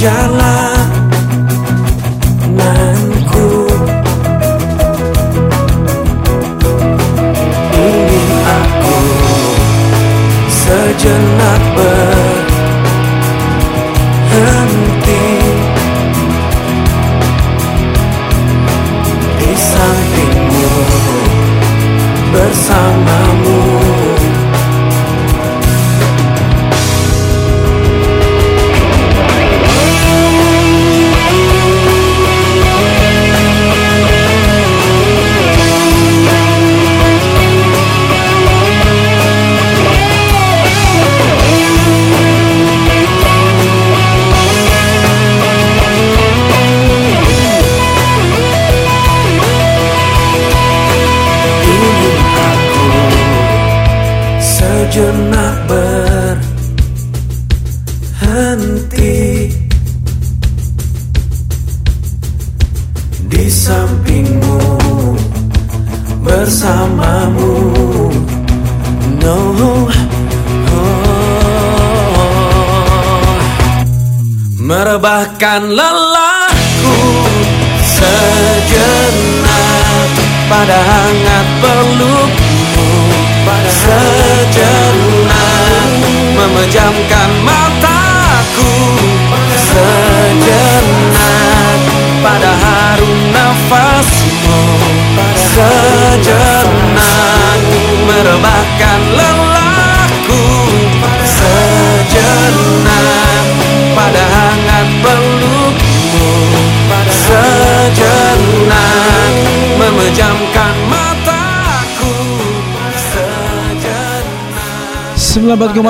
Perjalananku 0.00 0.79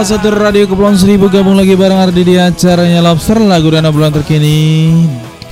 101,1 0.01 0.33
Radio 0.33 0.65
Kepulauan 0.65 0.97
Seribu 0.97 1.29
Gabung 1.29 1.61
lagi 1.61 1.77
bareng 1.77 2.01
Ardi 2.01 2.25
di 2.25 2.41
acaranya 2.41 3.05
Lobster. 3.05 3.37
Lagu 3.37 3.69
dan 3.69 3.85
obrolan 3.85 4.09
terkini 4.09 4.97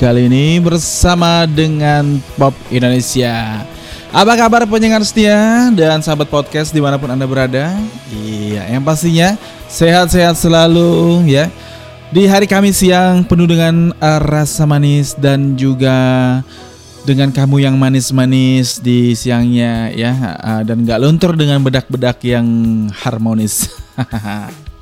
Kali 0.01 0.25
ini 0.25 0.57
bersama 0.57 1.45
dengan 1.45 2.17
Pop 2.41 2.57
Indonesia. 2.73 3.61
Apa 4.09 4.41
kabar 4.41 4.65
penyengar 4.65 5.05
setia 5.05 5.69
dan 5.77 6.01
sahabat 6.01 6.33
podcast 6.33 6.73
di 6.73 6.81
mana 6.81 6.97
pun 6.97 7.13
Anda 7.13 7.29
berada? 7.29 7.77
Iya 8.09 8.73
yang 8.73 8.89
pastinya 8.89 9.37
sehat-sehat 9.69 10.41
selalu 10.41 11.29
ya. 11.29 11.53
Di 12.09 12.25
hari 12.25 12.49
Kamis 12.49 12.81
siang 12.81 13.29
penuh 13.29 13.45
dengan 13.45 13.93
rasa 14.01 14.65
manis 14.65 15.13
dan 15.13 15.61
juga 15.61 16.41
dengan 17.05 17.37
kamu 17.37 17.69
yang 17.69 17.77
manis-manis 17.77 18.81
di 18.81 19.13
siangnya 19.13 19.93
ya. 19.93 20.41
Ah, 20.41 20.65
dan 20.65 20.89
gak 20.89 21.05
luntur 21.05 21.37
dengan 21.37 21.61
bedak-bedak 21.61 22.25
yang 22.25 22.49
harmonis. 22.97 23.88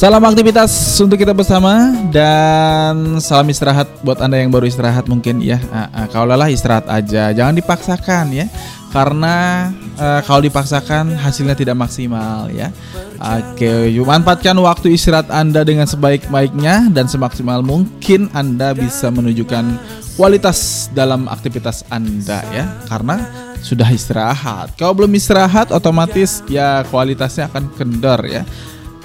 Salam 0.00 0.24
aktivitas 0.24 0.96
untuk 0.96 1.20
kita 1.20 1.36
bersama 1.36 1.92
dan 2.08 3.20
salam 3.20 3.44
istirahat 3.52 3.84
buat 4.00 4.16
anda 4.24 4.40
yang 4.40 4.48
baru 4.48 4.64
istirahat 4.64 5.04
mungkin 5.04 5.44
ya. 5.44 5.60
Uh, 5.68 6.08
kalau 6.08 6.24
lelah 6.24 6.48
istirahat 6.48 6.88
aja, 6.88 7.36
jangan 7.36 7.52
dipaksakan 7.52 8.32
ya. 8.32 8.48
Karena 8.96 9.68
uh, 10.00 10.24
kalau 10.24 10.40
dipaksakan 10.40 11.20
hasilnya 11.20 11.52
tidak 11.52 11.76
maksimal 11.76 12.48
ya. 12.48 12.72
Oke, 13.20 13.92
manfaatkan 14.00 14.56
waktu 14.56 14.96
istirahat 14.96 15.28
anda 15.28 15.60
dengan 15.68 15.84
sebaik-baiknya 15.84 16.88
dan 16.88 17.04
semaksimal 17.04 17.60
mungkin 17.60 18.32
anda 18.32 18.72
bisa 18.72 19.12
menunjukkan 19.12 19.76
kualitas 20.16 20.88
dalam 20.92 21.28
aktivitas 21.32 21.84
Anda 21.88 22.44
ya 22.52 22.68
karena 22.92 23.49
sudah 23.60 23.88
istirahat. 23.92 24.74
Kalau 24.74 24.96
belum 24.96 25.12
istirahat 25.14 25.70
otomatis 25.70 26.44
ya 26.48 26.84
kualitasnya 26.88 27.48
akan 27.52 27.70
kendor 27.76 28.24
ya. 28.26 28.42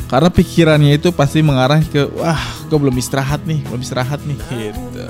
Karena 0.06 0.30
pikirannya 0.30 1.02
itu 1.02 1.10
pasti 1.10 1.42
mengarah 1.42 1.82
ke 1.82 2.06
wah, 2.14 2.40
gue 2.70 2.78
belum 2.78 2.94
istirahat 2.96 3.42
nih, 3.44 3.60
belum 3.68 3.82
istirahat 3.82 4.22
nih 4.24 4.38
gitu. 4.54 5.04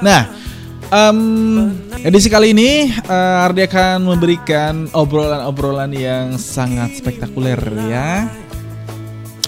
Nah, 0.00 0.50
Um, 0.90 1.70
edisi 2.02 2.26
kali 2.26 2.50
ini 2.50 2.90
uh, 3.06 3.46
Ardi 3.46 3.62
akan 3.62 4.10
memberikan 4.10 4.90
obrolan-obrolan 4.90 5.94
yang 5.94 6.34
sangat 6.34 6.98
spektakuler 6.98 7.62
ya 7.86 8.26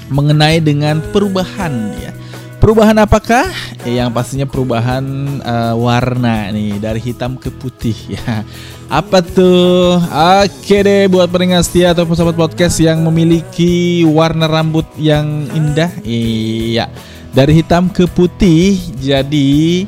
mengenai 0.07 0.63
dengan 0.63 1.03
perubahan 1.11 1.99
ya. 1.99 2.15
Perubahan 2.63 2.95
apakah? 3.03 3.51
Eh, 3.83 3.99
yang 3.99 4.15
pastinya 4.15 4.47
perubahan 4.47 5.03
uh, 5.43 5.75
warna 5.75 6.47
nih 6.55 6.79
dari 6.79 7.03
hitam 7.03 7.35
ke 7.35 7.51
putih 7.51 7.99
ya. 8.15 8.47
Apa 8.87 9.19
tuh? 9.19 9.99
Oke 10.47 10.87
deh 10.87 11.11
buat 11.11 11.27
pendengar 11.27 11.67
setia 11.67 11.91
atau 11.91 12.07
sahabat 12.15 12.39
podcast 12.39 12.79
yang 12.79 13.03
memiliki 13.03 14.07
warna 14.07 14.47
rambut 14.47 14.87
yang 14.95 15.51
indah. 15.51 15.91
Iya. 16.07 16.87
Dari 17.35 17.51
hitam 17.59 17.91
ke 17.91 18.07
putih 18.07 18.79
jadi 18.95 19.83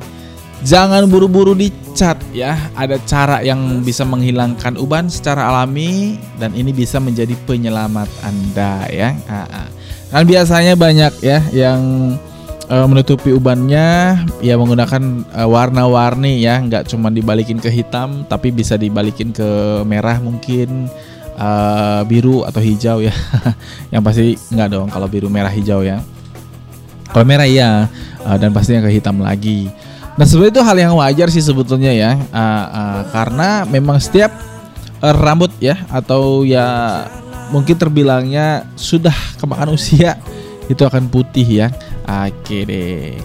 Jangan 0.64 1.06
buru-buru 1.12 1.52
dicat 1.54 2.18
ya. 2.32 2.56
Ada 2.74 2.96
cara 3.06 3.38
yang 3.44 3.84
bisa 3.86 4.02
menghilangkan 4.02 4.80
uban 4.80 5.12
secara 5.12 5.46
alami 5.46 6.18
dan 6.40 6.56
ini 6.56 6.72
bisa 6.72 6.98
menjadi 6.98 7.36
penyelamat 7.44 8.08
Anda 8.24 8.88
ya. 8.88 9.14
Kan 10.08 10.24
biasanya 10.24 10.72
banyak 10.72 11.20
ya 11.20 11.44
yang 11.52 12.16
uh, 12.74 12.86
menutupi 12.90 13.30
ubannya 13.30 14.18
ya 14.42 14.54
menggunakan 14.58 15.22
uh, 15.30 15.48
warna-warni 15.48 16.42
ya, 16.42 16.58
nggak 16.58 16.90
cuma 16.90 17.14
dibalikin 17.14 17.62
ke 17.62 17.70
hitam 17.70 18.26
tapi 18.26 18.50
bisa 18.50 18.74
dibalikin 18.74 19.30
ke 19.30 19.80
merah 19.86 20.18
mungkin 20.18 20.90
uh, 21.38 22.02
biru 22.02 22.42
atau 22.42 22.58
hijau 22.58 22.98
ya. 22.98 23.14
yang 23.94 24.02
pasti 24.02 24.34
nggak 24.50 24.68
dong 24.74 24.88
kalau 24.90 25.06
biru 25.06 25.30
merah 25.30 25.50
hijau 25.54 25.86
ya. 25.86 26.02
Kalau 27.14 27.22
merah 27.22 27.46
iya 27.46 27.86
uh, 28.26 28.36
dan 28.36 28.50
pastinya 28.50 28.82
ke 28.82 28.90
hitam 28.90 29.22
lagi. 29.22 29.70
Nah 30.18 30.26
sebenarnya 30.26 30.58
itu 30.58 30.62
hal 30.62 30.76
yang 30.78 30.94
wajar 30.98 31.28
sih 31.30 31.42
sebetulnya 31.42 31.94
ya, 31.94 32.18
uh, 32.34 32.66
uh, 32.70 33.00
karena 33.14 33.62
memang 33.66 34.02
setiap 34.02 34.34
uh, 34.98 35.14
rambut 35.14 35.50
ya 35.62 35.78
atau 35.90 36.42
ya 36.42 36.66
mungkin 37.50 37.78
terbilangnya 37.78 38.66
sudah 38.74 39.14
kemakan 39.38 39.74
usia 39.74 40.18
itu 40.66 40.82
akan 40.82 41.06
putih 41.06 41.46
ya. 41.46 41.68
Oke 42.22 42.62
deh. 42.68 43.18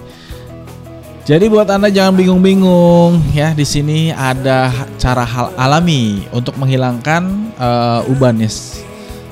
Jadi 1.30 1.45
buat 1.45 1.69
anda 1.69 1.94
jangan 1.94 2.18
bingung-bingung 2.18 3.21
ya 3.38 3.53
di 3.53 3.62
sini 3.62 4.09
ada 4.09 4.74
cara 4.97 5.21
hal 5.21 5.53
alami 5.53 6.25
untuk 6.33 6.57
menghilangkan 6.57 7.53
uh, 7.53 8.01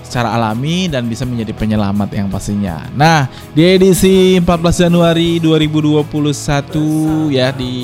secara 0.05 0.37
alami 0.37 0.87
dan 0.87 1.09
bisa 1.09 1.25
menjadi 1.25 1.57
penyelamat 1.57 2.13
yang 2.13 2.29
pastinya. 2.29 2.85
Nah, 2.93 3.25
di 3.51 3.65
edisi 3.65 4.37
14 4.39 4.87
Januari 4.87 5.41
2021 5.41 7.33
ya 7.33 7.49
di 7.49 7.75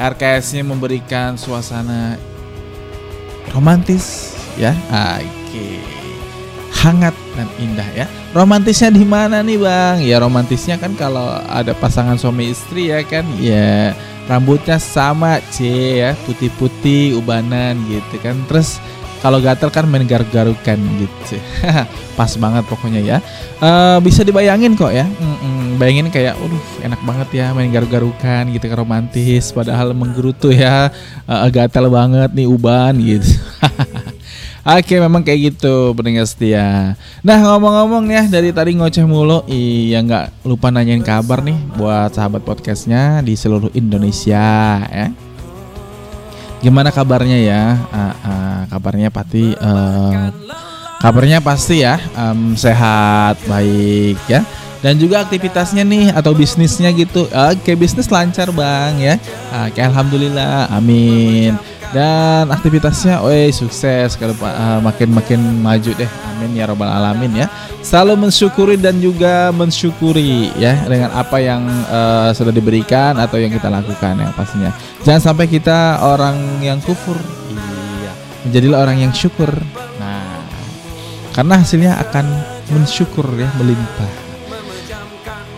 RKS-nya 0.00 0.66
memberikan 0.66 1.38
suasana 1.38 2.18
romantis 3.54 4.34
ya. 4.58 4.72
Oke. 5.20 6.01
Hangat 6.82 7.14
dan 7.38 7.46
indah 7.62 7.86
ya. 7.94 8.10
Romantisnya 8.34 8.90
di 8.90 9.06
mana 9.06 9.38
nih, 9.38 9.54
Bang? 9.54 10.02
Ya 10.02 10.18
romantisnya 10.18 10.74
kan 10.82 10.98
kalau 10.98 11.30
ada 11.46 11.78
pasangan 11.78 12.18
suami 12.18 12.50
istri 12.50 12.90
ya 12.90 13.06
kan. 13.06 13.22
Ya 13.38 13.94
rambutnya 14.26 14.82
sama, 14.82 15.38
C 15.54 15.62
ya, 16.02 16.18
putih-putih, 16.26 17.22
ubanan 17.22 17.78
gitu 17.86 18.18
kan. 18.18 18.34
Terus 18.50 18.82
kalau 19.22 19.38
gatel 19.38 19.70
kan 19.70 19.86
main 19.86 20.02
garuk-garukan 20.02 20.78
gitu. 20.98 21.38
Pas 22.18 22.34
banget 22.34 22.66
pokoknya 22.66 22.98
ya. 22.98 23.18
Uh, 23.62 24.02
bisa 24.02 24.26
dibayangin 24.26 24.74
kok 24.74 24.90
ya. 24.90 25.06
Mm-mm, 25.06 25.78
bayangin 25.78 26.10
kayak, 26.10 26.34
waduh 26.34 26.66
enak 26.82 26.98
banget 27.06 27.28
ya 27.30 27.46
main 27.54 27.70
garuk-garukan 27.70 28.50
gitu 28.50 28.64
kan 28.66 28.82
romantis. 28.82 29.54
Padahal 29.54 29.94
menggerutu 29.94 30.50
ya. 30.50 30.90
Uh, 31.30 31.46
gatel 31.46 31.86
banget 31.86 32.34
nih 32.34 32.50
uban 32.50 32.98
gitu. 32.98 33.30
Oke 34.62 34.94
memang 35.02 35.26
kayak 35.26 35.58
gitu 35.58 35.90
pendengar 35.98 36.22
setia 36.22 36.94
Nah 37.26 37.38
ngomong-ngomong 37.42 38.06
ya 38.06 38.22
dari 38.30 38.54
tadi 38.54 38.78
ngoceh 38.78 39.02
mulu 39.02 39.42
Iya 39.50 39.98
nggak 40.06 40.46
lupa 40.46 40.70
nanyain 40.70 41.02
kabar 41.02 41.42
nih 41.42 41.58
Buat 41.74 42.14
sahabat 42.14 42.46
podcastnya 42.46 43.26
di 43.26 43.34
seluruh 43.34 43.74
Indonesia 43.74 44.78
ya 44.86 45.10
Gimana 46.62 46.94
kabarnya 46.94 47.42
ya? 47.42 47.74
Uh, 47.90 48.14
uh, 48.22 48.60
kabarnya 48.70 49.10
pasti 49.10 49.50
uh, 49.58 50.30
kabarnya 51.02 51.42
pasti 51.42 51.82
ya 51.82 51.98
um, 52.14 52.54
sehat, 52.54 53.34
baik 53.50 54.14
ya. 54.30 54.46
Dan 54.78 54.94
juga 54.94 55.26
aktivitasnya 55.26 55.82
nih 55.82 56.14
atau 56.14 56.30
bisnisnya 56.30 56.94
gitu. 56.94 57.26
Oke, 57.30 57.74
bisnis 57.74 58.06
lancar, 58.06 58.54
Bang 58.54 59.02
ya. 59.02 59.18
Oke, 59.66 59.82
alhamdulillah. 59.82 60.70
Amin 60.70 61.71
dan 61.92 62.48
aktivitasnya 62.48 63.20
oi 63.20 63.52
sukses. 63.52 64.16
Kalau 64.16 64.32
uh, 64.40 64.80
makin 64.80 65.12
makin 65.12 65.40
maju 65.60 65.92
deh. 65.92 66.10
Amin 66.32 66.56
ya 66.56 66.64
robbal 66.66 66.88
alamin 66.88 67.44
ya. 67.44 67.46
Selalu 67.84 68.26
mensyukuri 68.28 68.80
dan 68.80 68.98
juga 68.98 69.52
mensyukuri 69.52 70.50
ya 70.56 70.74
dengan 70.88 71.12
apa 71.12 71.38
yang 71.38 71.62
uh, 71.86 72.32
sudah 72.32 72.50
diberikan 72.50 73.20
atau 73.20 73.36
yang 73.36 73.52
kita 73.52 73.68
lakukan 73.68 74.16
yang 74.16 74.32
pastinya. 74.32 74.72
Jangan 75.04 75.20
sampai 75.32 75.46
kita 75.46 76.00
orang 76.00 76.64
yang 76.64 76.80
kufur. 76.80 77.20
Iya. 77.52 78.12
Menjadilah 78.48 78.78
orang 78.88 78.96
yang 79.04 79.12
syukur. 79.12 79.52
Nah 80.00 80.42
karena 81.36 81.60
hasilnya 81.60 82.00
akan 82.08 82.24
mensyukur 82.72 83.28
ya 83.36 83.52
melimpah. 83.60 84.10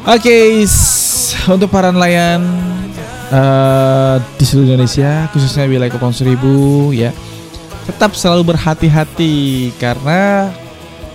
Oke 0.05 0.21
okay, 0.21 0.69
untuk 1.49 1.73
para 1.73 1.89
nelayan 1.89 2.45
uh, 3.31 4.17
di 4.37 4.45
seluruh 4.45 4.75
Indonesia 4.75 5.29
khususnya 5.31 5.69
wilayah 5.69 5.93
Kepulauan 5.93 6.17
Seribu 6.17 6.91
ya. 6.91 7.15
Tetap 7.85 8.17
selalu 8.17 8.57
berhati-hati 8.57 9.69
karena 9.77 10.49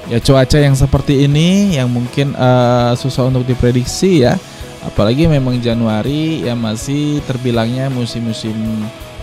ya 0.05 0.21
cuaca 0.21 0.57
yang 0.61 0.77
seperti 0.77 1.25
ini 1.25 1.77
yang 1.77 1.89
mungkin 1.89 2.37
uh, 2.37 2.93
susah 2.93 3.29
untuk 3.29 3.45
diprediksi 3.45 4.25
ya. 4.25 4.37
Apalagi 4.85 5.27
memang 5.27 5.59
Januari 5.59 6.45
ya 6.45 6.55
masih 6.55 7.19
terbilangnya 7.27 7.91
musim-musim 7.91 8.55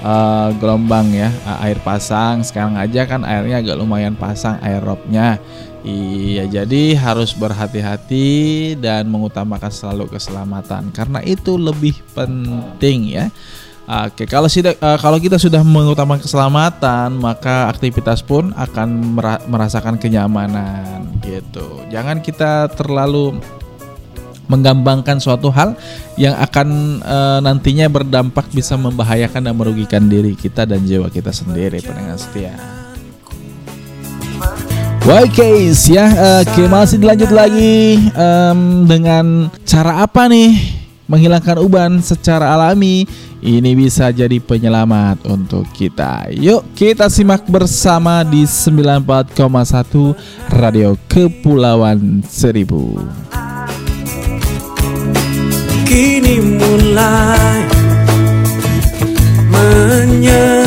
uh, 0.03 0.51
gelombang 0.59 1.11
ya. 1.15 1.31
Air 1.63 1.79
pasang 1.81 2.43
sekarang 2.43 2.77
aja 2.77 3.07
kan 3.07 3.23
airnya 3.23 3.63
agak 3.63 3.79
lumayan 3.79 4.19
pasang 4.19 4.59
air 4.61 4.83
robnya 4.83 5.39
Iya, 5.87 6.51
jadi 6.51 6.99
harus 6.99 7.31
berhati-hati 7.31 8.75
dan 8.75 9.07
mengutamakan 9.07 9.71
selalu 9.71 10.19
keselamatan 10.19 10.91
karena 10.91 11.23
itu 11.23 11.55
lebih 11.55 11.95
penting 12.11 13.15
ya. 13.15 13.31
Oke, 13.87 14.27
kalau 14.27 14.51
sudah 14.51 14.75
uh, 14.83 14.99
kalau 14.99 15.23
kita 15.23 15.39
sudah 15.39 15.63
mengutamakan 15.63 16.27
keselamatan, 16.27 17.23
maka 17.23 17.71
aktivitas 17.71 18.19
pun 18.19 18.51
akan 18.59 19.15
merasakan 19.47 19.95
kenyamanan 19.95 21.07
gitu. 21.23 21.87
Jangan 21.95 22.19
kita 22.19 22.67
terlalu 22.75 23.39
menggampangkan 24.51 25.23
suatu 25.23 25.55
hal 25.55 25.79
yang 26.19 26.35
akan 26.35 26.99
uh, 26.99 27.39
nantinya 27.39 27.87
berdampak 27.87 28.51
bisa 28.51 28.75
membahayakan 28.75 29.47
dan 29.47 29.55
merugikan 29.55 30.11
diri 30.11 30.35
kita 30.35 30.67
dan 30.67 30.83
jiwa 30.83 31.07
kita 31.07 31.31
sendiri 31.31 31.79
pendengar 31.79 32.19
setia. 32.19 32.76
Oke 35.07 35.39
guys 35.39 35.87
ya, 35.87 36.11
oke 36.43 36.67
masih 36.67 36.99
dilanjut 36.99 37.31
lagi 37.31 37.95
um, 38.19 38.91
dengan 38.91 39.47
cara 39.63 40.03
apa 40.03 40.27
nih 40.27 40.59
menghilangkan 41.07 41.63
uban 41.63 42.03
secara 42.03 42.51
alami 42.51 43.07
ini 43.39 43.79
bisa 43.79 44.11
jadi 44.11 44.43
penyelamat 44.43 45.23
untuk 45.31 45.63
kita. 45.71 46.27
Yuk 46.35 46.75
kita 46.75 47.07
simak 47.07 47.47
bersama 47.47 48.27
di 48.27 48.43
94,1 48.51 49.31
Radio 50.51 50.99
Kepulauan 51.07 52.27
Seribu. 52.27 52.99
Kini 55.87 56.43
mulai 56.59 57.63
menyekapku 59.55 60.66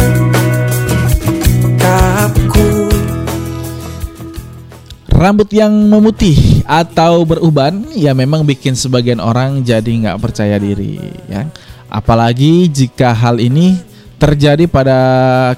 Rambut 5.20 5.52
yang 5.52 5.76
memutih 5.92 6.64
atau 6.64 7.28
beruban 7.28 7.84
ya 7.92 8.16
memang 8.16 8.48
bikin 8.48 8.72
sebagian 8.72 9.20
orang 9.20 9.68
jadi 9.68 9.84
nggak 9.84 10.16
percaya 10.16 10.56
diri 10.56 10.96
ya. 11.28 11.44
Apalagi 11.92 12.72
jika 12.72 13.12
hal 13.12 13.44
ini 13.44 13.76
terjadi 14.16 14.64
pada 14.72 14.96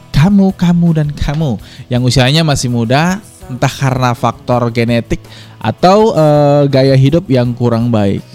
kamu, 0.09 0.57
kamu 0.57 0.89
dan 0.97 1.07
kamu 1.13 1.61
yang 1.93 2.01
usianya 2.01 2.41
masih 2.41 2.73
muda, 2.73 3.21
entah 3.53 3.69
karena 3.69 4.17
faktor 4.17 4.73
genetik 4.73 5.21
atau 5.61 6.09
uh, 6.17 6.65
gaya 6.65 6.97
hidup 6.97 7.29
yang 7.29 7.53
kurang 7.53 7.93
baik. 7.93 8.25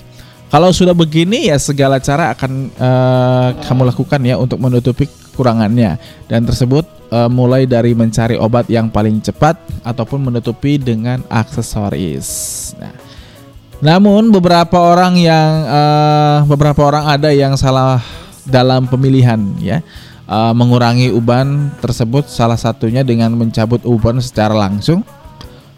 Kalau 0.47 0.71
sudah 0.71 0.95
begini 0.95 1.51
ya 1.51 1.59
segala 1.59 1.99
cara 1.99 2.31
akan 2.31 2.71
eh, 2.71 3.49
kamu 3.67 3.83
lakukan 3.91 4.23
ya 4.23 4.39
untuk 4.39 4.63
menutupi 4.63 5.11
kekurangannya 5.11 5.99
dan 6.31 6.47
tersebut 6.47 6.87
eh, 7.11 7.29
mulai 7.31 7.65
dari 7.69 7.93
mencari 7.93 8.39
obat 8.39 8.71
yang 8.71 8.91
paling 8.91 9.23
cepat 9.23 9.59
ataupun 9.83 10.31
menutupi 10.31 10.79
dengan 10.81 11.23
aksesoris. 11.29 12.29
Nah, 12.79 12.95
namun 13.83 14.33
beberapa 14.33 14.79
orang 14.81 15.19
yang 15.21 15.51
eh, 15.67 16.39
beberapa 16.49 16.87
orang 16.87 17.05
ada 17.11 17.31
yang 17.31 17.55
salah 17.55 18.01
dalam 18.47 18.87
pemilihan 18.87 19.43
ya 19.59 19.83
Eh, 20.27 20.55
mengurangi 20.59 21.15
uban 21.15 21.71
tersebut 21.79 22.27
salah 22.27 22.59
satunya 22.59 23.07
dengan 23.07 23.31
mencabut 23.39 23.79
uban 23.87 24.19
secara 24.19 24.59
langsung. 24.59 25.07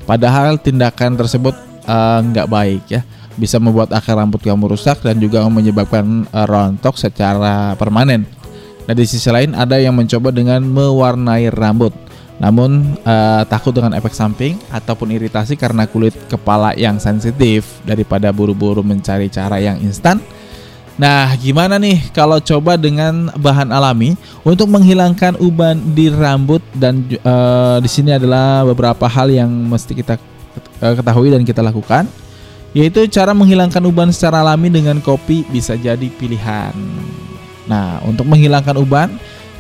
Padahal 0.09 0.57
tindakan 0.57 1.21
tersebut 1.21 1.53
eh, 1.85 2.19
nggak 2.33 2.49
baik 2.49 2.83
ya 2.89 3.05
bisa 3.37 3.61
membuat 3.61 3.93
akar 3.93 4.17
rambut 4.17 4.41
kamu 4.41 4.73
rusak 4.73 5.05
dan 5.05 5.21
juga 5.21 5.45
menyebabkan 5.47 6.25
rontok 6.33 6.97
secara 6.97 7.77
permanen. 7.77 8.25
Nah 8.89 8.97
di 8.97 9.05
sisi 9.05 9.29
lain 9.29 9.53
ada 9.53 9.77
yang 9.77 9.93
mencoba 9.93 10.33
dengan 10.33 10.65
mewarnai 10.65 11.53
rambut, 11.53 11.93
namun 12.41 12.97
eh, 13.05 13.43
takut 13.45 13.77
dengan 13.77 13.93
efek 13.93 14.17
samping 14.17 14.57
ataupun 14.73 15.13
iritasi 15.13 15.61
karena 15.61 15.85
kulit 15.85 16.17
kepala 16.33 16.73
yang 16.73 16.97
sensitif 16.97 17.85
daripada 17.85 18.33
buru-buru 18.33 18.81
mencari 18.81 19.29
cara 19.29 19.61
yang 19.61 19.77
instan. 19.85 20.17
Nah, 20.97 21.31
gimana 21.37 21.77
nih 21.77 22.11
kalau 22.17 22.41
coba 22.41 22.75
dengan 22.75 23.29
bahan 23.37 23.71
alami 23.71 24.17
untuk 24.43 24.67
menghilangkan 24.73 25.37
uban 25.39 25.79
di 25.93 26.09
rambut 26.09 26.65
dan 26.73 27.05
eh, 27.13 27.77
di 27.85 27.91
sini 27.93 28.17
adalah 28.17 28.65
beberapa 28.65 29.05
hal 29.05 29.29
yang 29.29 29.53
mesti 29.69 29.93
kita 29.93 30.17
ketahui 30.81 31.29
dan 31.29 31.45
kita 31.45 31.61
lakukan 31.61 32.09
yaitu 32.73 33.05
cara 33.13 33.37
menghilangkan 33.37 33.85
uban 33.85 34.09
secara 34.09 34.41
alami 34.41 34.73
dengan 34.73 34.97
kopi 35.05 35.45
bisa 35.53 35.77
jadi 35.77 36.09
pilihan. 36.17 37.28
Nah, 37.69 38.01
untuk 38.03 38.25
menghilangkan 38.25 38.75
uban 38.81 39.13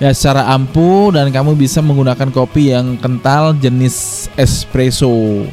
ya 0.02 0.10
secara 0.14 0.48
ampuh 0.50 1.12
dan 1.14 1.28
kamu 1.28 1.54
bisa 1.58 1.84
menggunakan 1.84 2.32
kopi 2.32 2.72
yang 2.74 2.96
kental 2.98 3.54
jenis 3.58 4.26
espresso. 4.34 5.44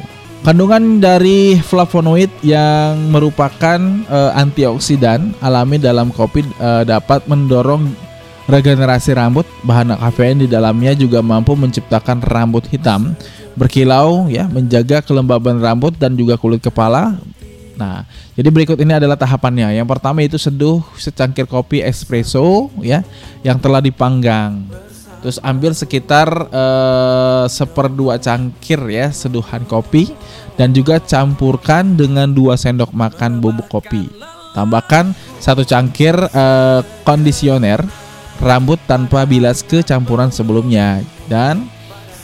Kandungan 0.46 1.02
dari 1.02 1.58
flavonoid 1.58 2.30
yang 2.46 3.10
merupakan 3.10 3.80
eh, 4.06 4.30
antioksidan 4.38 5.34
alami 5.42 5.76
dalam 5.76 6.14
kopi 6.14 6.46
eh, 6.46 6.82
dapat 6.86 7.26
mendorong 7.26 7.90
regenerasi 8.46 9.18
rambut. 9.18 9.44
Bahan 9.66 9.98
kafein 9.98 10.38
di 10.38 10.46
dalamnya 10.46 10.94
juga 10.94 11.18
mampu 11.18 11.58
menciptakan 11.58 12.22
rambut 12.22 12.62
hitam 12.70 13.18
berkilau 13.58 14.28
ya, 14.30 14.46
menjaga 14.46 15.02
kelembaban 15.02 15.58
rambut 15.58 15.96
dan 15.98 16.14
juga 16.14 16.38
kulit 16.38 16.62
kepala. 16.62 17.18
Nah, 17.76 18.08
jadi 18.32 18.48
berikut 18.48 18.80
ini 18.80 18.96
adalah 18.96 19.20
tahapannya. 19.20 19.76
Yang 19.76 19.88
pertama 19.92 20.24
itu 20.24 20.40
seduh 20.40 20.80
secangkir 20.96 21.44
kopi 21.44 21.84
espresso 21.84 22.72
ya 22.80 23.04
yang 23.44 23.60
telah 23.60 23.84
dipanggang. 23.84 24.64
Terus 25.20 25.36
ambil 25.44 25.76
sekitar 25.76 26.28
eh, 26.48 27.44
seperdua 27.52 28.16
cangkir 28.16 28.80
ya 28.88 29.12
seduhan 29.12 29.68
kopi 29.68 30.08
dan 30.56 30.72
juga 30.72 30.96
campurkan 31.02 31.96
dengan 32.00 32.32
2 32.32 32.56
sendok 32.56 32.96
makan 32.96 33.44
bubuk 33.44 33.68
kopi. 33.68 34.08
Tambahkan 34.56 35.12
satu 35.36 35.60
cangkir 35.68 36.16
eh, 36.16 36.80
kondisioner 37.04 37.84
rambut 38.40 38.80
tanpa 38.88 39.28
bilas 39.28 39.60
ke 39.64 39.84
campuran 39.84 40.32
sebelumnya 40.32 41.04
dan 41.28 41.68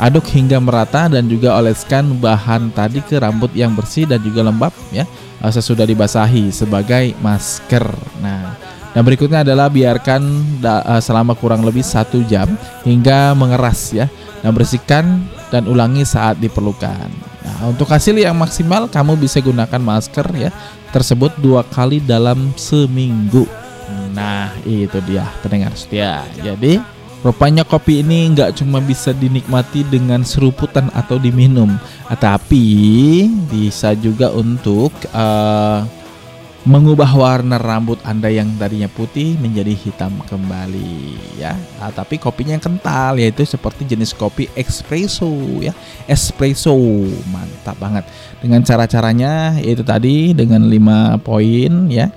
aduk 0.02 0.26
hingga 0.34 0.58
merata 0.58 1.06
dan 1.06 1.30
juga 1.30 1.54
oleskan 1.54 2.18
bahan 2.18 2.74
tadi 2.74 2.98
ke 3.06 3.22
rambut 3.22 3.54
yang 3.54 3.70
bersih 3.78 4.02
dan 4.02 4.18
juga 4.18 4.42
lembab 4.42 4.74
ya 4.90 5.06
eh, 5.38 5.52
sesudah 5.54 5.86
dibasahi 5.86 6.50
sebagai 6.50 7.14
masker. 7.22 7.86
Nah, 8.18 8.58
dan 8.92 9.02
berikutnya 9.06 9.46
adalah 9.46 9.70
biarkan 9.70 10.22
eh, 10.58 11.02
selama 11.02 11.38
kurang 11.38 11.62
lebih 11.62 11.86
satu 11.86 12.18
jam 12.26 12.50
hingga 12.82 13.32
mengeras 13.38 13.94
ya. 13.94 14.10
Dan 14.42 14.58
bersihkan 14.58 15.22
dan 15.54 15.70
ulangi 15.70 16.02
saat 16.02 16.34
diperlukan. 16.42 17.06
Nah, 17.46 17.70
untuk 17.70 17.86
hasil 17.86 18.18
yang 18.18 18.34
maksimal 18.34 18.90
kamu 18.90 19.14
bisa 19.14 19.38
gunakan 19.38 19.78
masker 19.78 20.26
ya 20.34 20.50
tersebut 20.90 21.38
dua 21.38 21.62
kali 21.62 22.02
dalam 22.02 22.50
seminggu. 22.58 23.46
Nah, 24.10 24.50
itu 24.66 24.98
dia 25.06 25.30
pendengar 25.46 25.70
setia. 25.78 26.26
Jadi 26.42 26.82
Rupanya 27.22 27.62
kopi 27.62 28.02
ini 28.02 28.34
nggak 28.34 28.58
cuma 28.58 28.82
bisa 28.82 29.14
dinikmati 29.14 29.86
dengan 29.86 30.26
seruputan 30.26 30.90
atau 30.90 31.22
diminum, 31.22 31.70
tapi 32.18 33.30
bisa 33.46 33.94
juga 33.94 34.26
untuk 34.34 34.90
eh, 35.14 35.80
mengubah 36.62 37.10
warna 37.14 37.58
rambut 37.58 37.98
Anda 38.06 38.30
yang 38.30 38.54
tadinya 38.54 38.86
putih 38.86 39.34
menjadi 39.38 39.70
hitam 39.70 40.18
kembali 40.26 41.14
ya. 41.38 41.58
Ah, 41.82 41.90
tapi 41.90 42.22
kopinya 42.22 42.54
yang 42.54 42.62
kental 42.62 43.18
yaitu 43.18 43.42
seperti 43.42 43.82
jenis 43.82 44.14
kopi 44.14 44.46
espresso 44.54 45.30
ya. 45.58 45.74
Espresso 46.06 46.74
mantap 47.30 47.78
banget. 47.82 48.06
Dengan 48.38 48.62
cara-caranya 48.62 49.58
yaitu 49.58 49.82
tadi 49.82 50.34
dengan 50.34 50.66
5 50.66 51.22
poin 51.22 51.90
ya. 51.90 52.10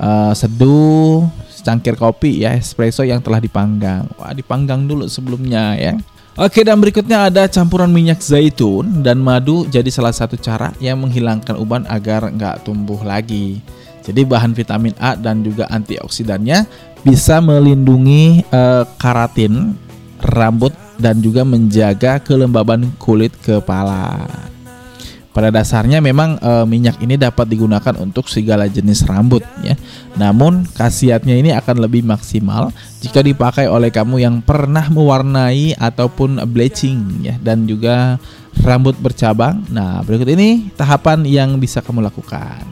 Eh, 0.00 0.32
seduh 0.32 1.28
secangkir 1.60 2.00
kopi 2.00 2.40
ya 2.48 2.56
espresso 2.56 3.04
yang 3.04 3.20
telah 3.20 3.36
dipanggang. 3.36 4.08
Wah, 4.16 4.32
dipanggang 4.32 4.88
dulu 4.88 5.04
sebelumnya 5.04 5.76
ya. 5.76 5.92
Oke 6.40 6.64
dan 6.64 6.80
berikutnya 6.80 7.28
ada 7.28 7.44
campuran 7.52 7.92
minyak 7.92 8.24
zaitun 8.24 9.04
dan 9.04 9.20
madu 9.20 9.68
jadi 9.68 9.92
salah 9.92 10.14
satu 10.14 10.40
cara 10.40 10.72
yang 10.80 10.96
menghilangkan 11.04 11.52
uban 11.60 11.84
agar 11.84 12.32
nggak 12.32 12.64
tumbuh 12.64 12.96
lagi. 13.04 13.60
Jadi 14.00 14.24
bahan 14.24 14.56
vitamin 14.56 14.96
A 14.96 15.12
dan 15.12 15.44
juga 15.44 15.68
antioksidannya 15.68 16.64
bisa 17.04 17.44
melindungi 17.44 18.40
eh, 18.48 18.84
keratin 18.96 19.76
rambut 20.24 20.72
dan 20.96 21.20
juga 21.20 21.44
menjaga 21.44 22.20
kelembaban 22.20 22.88
kulit 22.96 23.32
kepala. 23.44 24.24
Pada 25.30 25.54
dasarnya 25.54 26.02
memang 26.02 26.42
e, 26.42 26.52
minyak 26.66 26.98
ini 26.98 27.14
dapat 27.14 27.46
digunakan 27.46 27.94
untuk 28.02 28.26
segala 28.26 28.66
jenis 28.66 29.06
rambut 29.06 29.46
ya. 29.62 29.78
Namun 30.18 30.66
khasiatnya 30.74 31.38
ini 31.38 31.54
akan 31.54 31.86
lebih 31.86 32.02
maksimal 32.02 32.74
jika 32.98 33.22
dipakai 33.22 33.70
oleh 33.70 33.94
kamu 33.94 34.18
yang 34.18 34.42
pernah 34.42 34.90
mewarnai 34.90 35.78
ataupun 35.78 36.42
bleaching 36.50 37.22
ya 37.22 37.38
dan 37.38 37.62
juga 37.62 38.18
rambut 38.58 38.98
bercabang. 38.98 39.62
Nah, 39.70 40.02
berikut 40.02 40.26
ini 40.34 40.74
tahapan 40.74 41.22
yang 41.22 41.54
bisa 41.62 41.78
kamu 41.78 42.02
lakukan. 42.02 42.66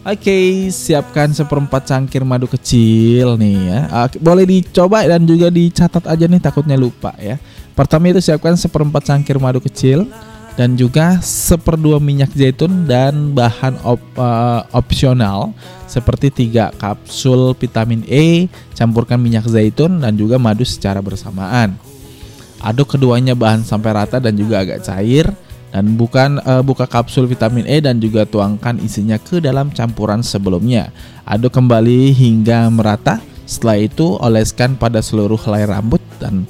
Oke, 0.00 0.70
siapkan 0.72 1.28
seperempat 1.34 1.84
cangkir 1.84 2.24
madu 2.24 2.48
kecil 2.48 3.36
nih 3.36 3.58
ya. 3.68 3.80
Boleh 4.22 4.46
dicoba 4.48 5.04
dan 5.04 5.26
juga 5.26 5.50
dicatat 5.52 6.08
aja 6.08 6.24
nih 6.24 6.40
takutnya 6.40 6.78
lupa 6.78 7.12
ya. 7.20 7.36
Pertama 7.76 8.08
itu 8.08 8.22
siapkan 8.22 8.54
seperempat 8.54 9.02
cangkir 9.04 9.36
madu 9.36 9.60
kecil 9.60 10.08
dan 10.58 10.74
juga 10.74 11.18
seperdua 11.22 12.02
minyak 12.02 12.34
zaitun 12.34 12.84
dan 12.84 13.32
bahan 13.34 13.78
op, 13.86 14.02
uh, 14.18 14.66
opsional 14.74 15.54
seperti 15.86 16.30
tiga 16.30 16.70
kapsul 16.78 17.54
vitamin 17.58 18.02
E, 18.06 18.46
campurkan 18.74 19.18
minyak 19.18 19.46
zaitun 19.46 20.02
dan 20.02 20.14
juga 20.14 20.38
madu 20.38 20.66
secara 20.66 20.98
bersamaan. 21.02 21.74
Aduk 22.60 22.94
keduanya 22.94 23.32
bahan 23.32 23.64
sampai 23.64 23.96
rata 23.96 24.20
dan 24.20 24.36
juga 24.36 24.60
agak 24.60 24.84
cair 24.84 25.32
dan 25.70 25.96
bukan 25.96 26.42
uh, 26.42 26.60
buka 26.60 26.84
kapsul 26.84 27.24
vitamin 27.30 27.64
E 27.64 27.80
dan 27.80 28.02
juga 28.02 28.26
tuangkan 28.26 28.82
isinya 28.82 29.16
ke 29.16 29.38
dalam 29.40 29.70
campuran 29.70 30.20
sebelumnya. 30.20 30.90
Aduk 31.24 31.54
kembali 31.56 32.12
hingga 32.12 32.68
merata. 32.68 33.22
Setelah 33.50 33.82
itu 33.82 34.14
oleskan 34.22 34.78
pada 34.78 35.02
seluruh 35.02 35.38
helai 35.42 35.66
rambut 35.66 35.98
dan 36.22 36.46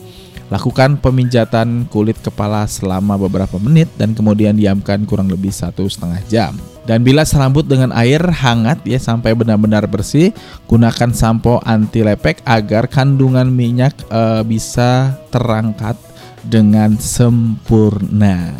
Lakukan 0.50 0.98
pemijatan 0.98 1.86
kulit 1.86 2.18
kepala 2.18 2.66
selama 2.66 3.14
beberapa 3.14 3.54
menit 3.62 3.86
dan 3.94 4.18
kemudian 4.18 4.58
diamkan 4.58 5.06
kurang 5.06 5.30
lebih 5.30 5.54
satu 5.54 5.86
setengah 5.86 6.18
jam. 6.26 6.52
Dan 6.90 7.06
bilas 7.06 7.30
rambut 7.38 7.70
dengan 7.70 7.94
air 7.94 8.18
hangat 8.18 8.82
ya 8.82 8.98
sampai 8.98 9.30
benar-benar 9.38 9.86
bersih. 9.86 10.34
Gunakan 10.66 11.14
sampo 11.14 11.62
anti 11.62 12.02
lepek 12.02 12.42
agar 12.42 12.90
kandungan 12.90 13.46
minyak 13.46 13.94
eh, 14.10 14.42
bisa 14.42 15.14
terangkat 15.30 15.94
dengan 16.42 16.98
sempurna. 16.98 18.50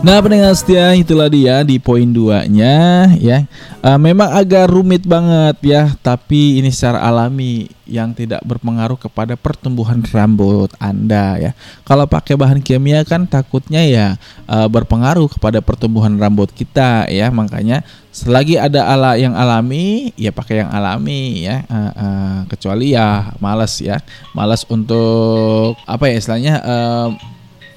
Nah 0.00 0.16
pendengar 0.24 0.56
setia 0.56 0.96
itulah 0.96 1.28
dia 1.28 1.60
di 1.60 1.76
poin 1.76 2.08
2 2.08 2.48
nya 2.48 3.04
ya. 3.20 3.44
Uh, 3.84 4.00
Memang 4.00 4.32
agak 4.32 4.72
rumit 4.72 5.04
banget 5.04 5.60
ya. 5.60 5.92
Tapi 6.00 6.56
ini 6.56 6.72
secara 6.72 7.04
alami 7.04 7.68
yang 7.84 8.16
tidak 8.16 8.40
berpengaruh 8.48 8.96
kepada 8.96 9.36
pertumbuhan 9.36 10.00
rambut 10.08 10.72
Anda 10.80 11.36
ya. 11.36 11.52
Kalau 11.84 12.08
pakai 12.08 12.32
bahan 12.32 12.64
kimia 12.64 13.04
kan 13.04 13.28
takutnya 13.28 13.84
ya 13.84 14.06
uh, 14.48 14.64
berpengaruh 14.72 15.36
kepada 15.36 15.60
pertumbuhan 15.60 16.16
rambut 16.16 16.48
kita 16.48 17.04
ya. 17.12 17.28
Makanya 17.28 17.84
selagi 18.08 18.56
ada 18.56 18.88
ala 18.88 19.20
yang 19.20 19.36
alami 19.36 20.16
ya 20.16 20.32
pakai 20.32 20.64
yang 20.64 20.72
alami 20.72 21.44
ya. 21.44 21.68
Uh, 21.68 21.92
uh, 21.92 22.36
Kecuali 22.48 22.96
ya 22.96 23.36
males 23.36 23.76
ya. 23.84 24.00
Males 24.32 24.64
untuk 24.64 25.76
apa 25.84 26.08
ya 26.08 26.16
istilahnya 26.16 26.56
uh, 26.64 27.12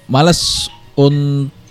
Males 0.08 0.72
untuk 0.94 1.63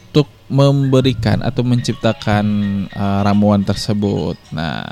memberikan 0.53 1.41
atau 1.41 1.65
menciptakan 1.65 2.45
uh, 2.93 3.25
ramuan 3.25 3.65
tersebut. 3.65 4.37
Nah, 4.53 4.85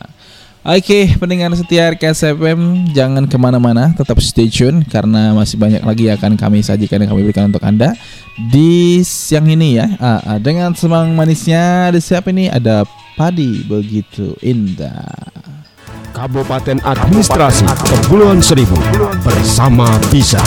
oke 0.65 1.21
pendengar 1.21 1.53
setia 1.53 1.93
RKS 1.93 2.33
FM 2.41 2.91
jangan 2.97 3.29
ke 3.29 3.37
mana-mana, 3.37 3.93
tetap 3.93 4.17
stay 4.25 4.49
tune 4.49 4.81
karena 4.89 5.37
masih 5.37 5.61
banyak 5.61 5.85
lagi 5.85 6.09
yang 6.09 6.17
akan 6.17 6.41
kami 6.41 6.65
sajikan 6.65 7.05
yang 7.05 7.13
kami 7.13 7.29
berikan 7.29 7.53
untuk 7.53 7.63
anda 7.63 7.93
di 8.49 9.05
siang 9.05 9.53
ini 9.53 9.77
ya. 9.77 9.87
Ah, 10.01 10.21
ah, 10.25 10.39
dengan 10.41 10.73
semang 10.73 11.13
manisnya 11.13 11.93
ada 11.93 12.01
siapa 12.01 12.33
ini? 12.33 12.49
Ada 12.49 12.89
padi 13.21 13.61
begitu 13.69 14.33
indah. 14.41 15.31
Kabupaten 16.11 16.83
Administrasi 16.83 17.65
Kepulauan 17.87 18.43
Seribu 18.43 18.75
bersama 19.23 19.87
Bisa. 20.11 20.43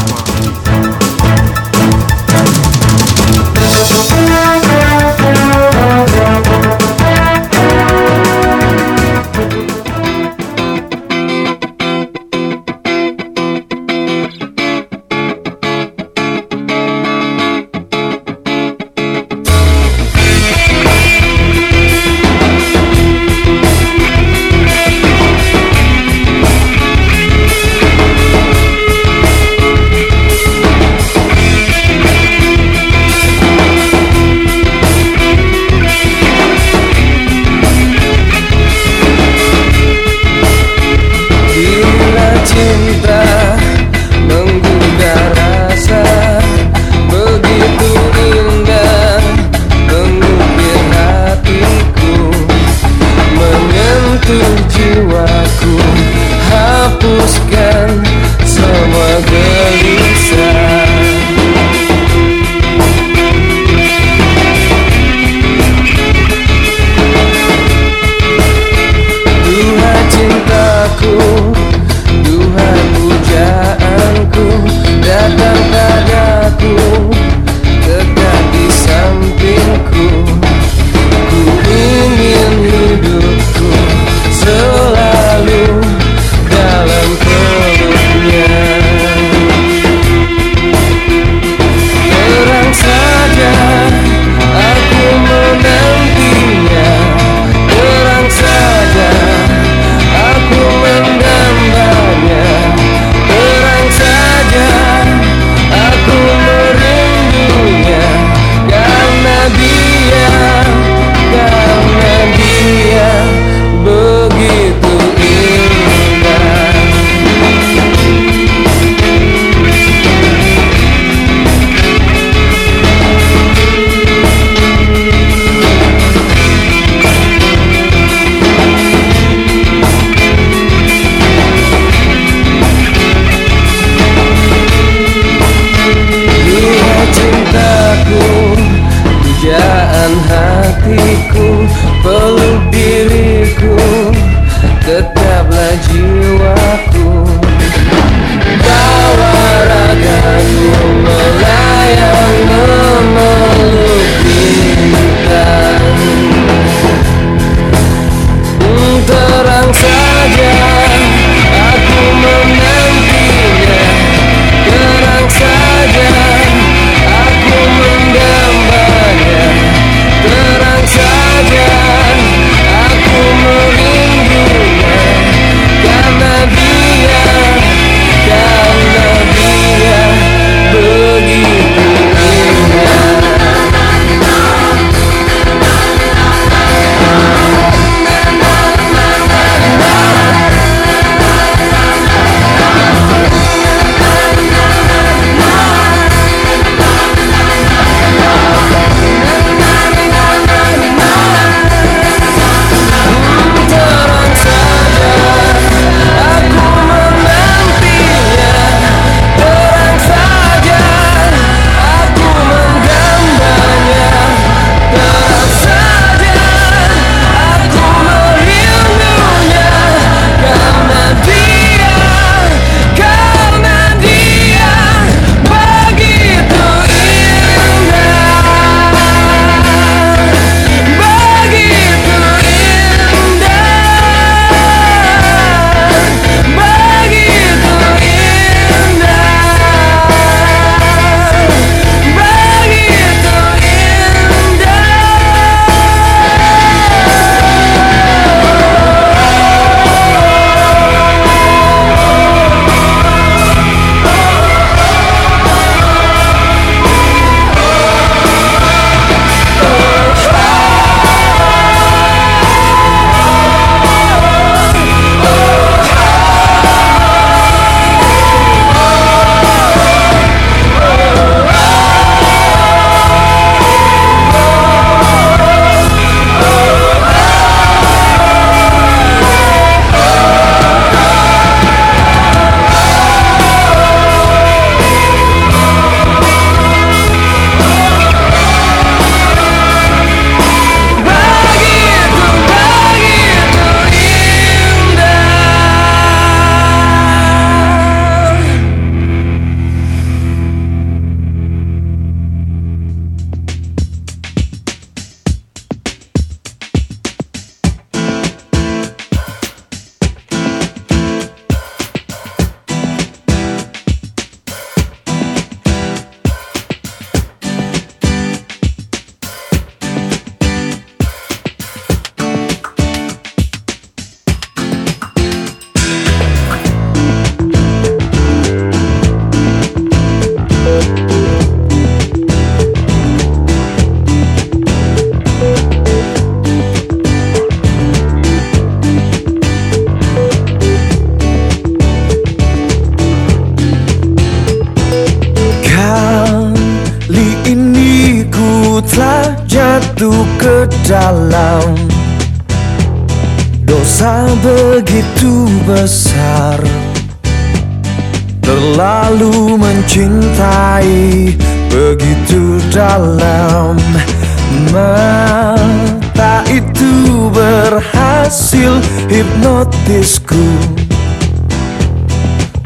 Hipnotisku 369.84 370.36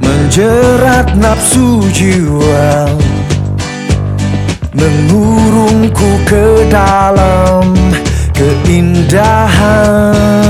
Menjerat 0.01 1.15
nafsu 1.15 1.83
jiwa 1.91 2.89
Mengurungku 4.73 6.19
ke 6.29 6.69
dalam 6.69 7.73
keindahan 8.37 10.46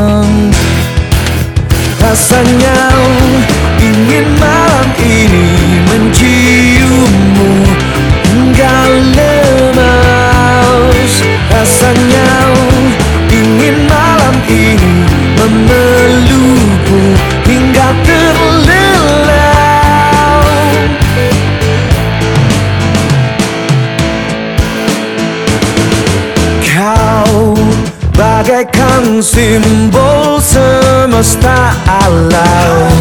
simbol 29.21 30.41
semesta 30.41 31.73
alam. 31.85 32.97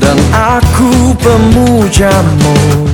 Dan 0.00 0.16
aku 0.32 1.12
pemujamu. 1.20 2.88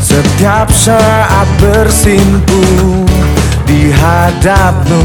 Setiap 0.00 0.72
saat 0.72 1.48
bersimpu 1.60 2.64
di 3.66 3.90
hadapmu. 3.92 5.04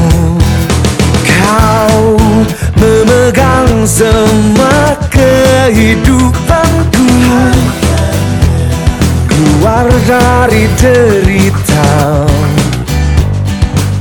Kau 1.26 2.18
memegang 2.78 3.88
semua 3.88 4.96
kehidupanku. 5.10 7.10
Keluar 9.28 9.90
dari 10.08 10.68
derita 10.78 12.30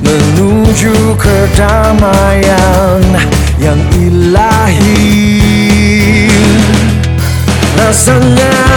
Menuju 0.08 1.20
kedamaian 1.20 3.04
yang 3.60 3.76
ilahi. 3.92 5.04
Rasanya 7.76 8.67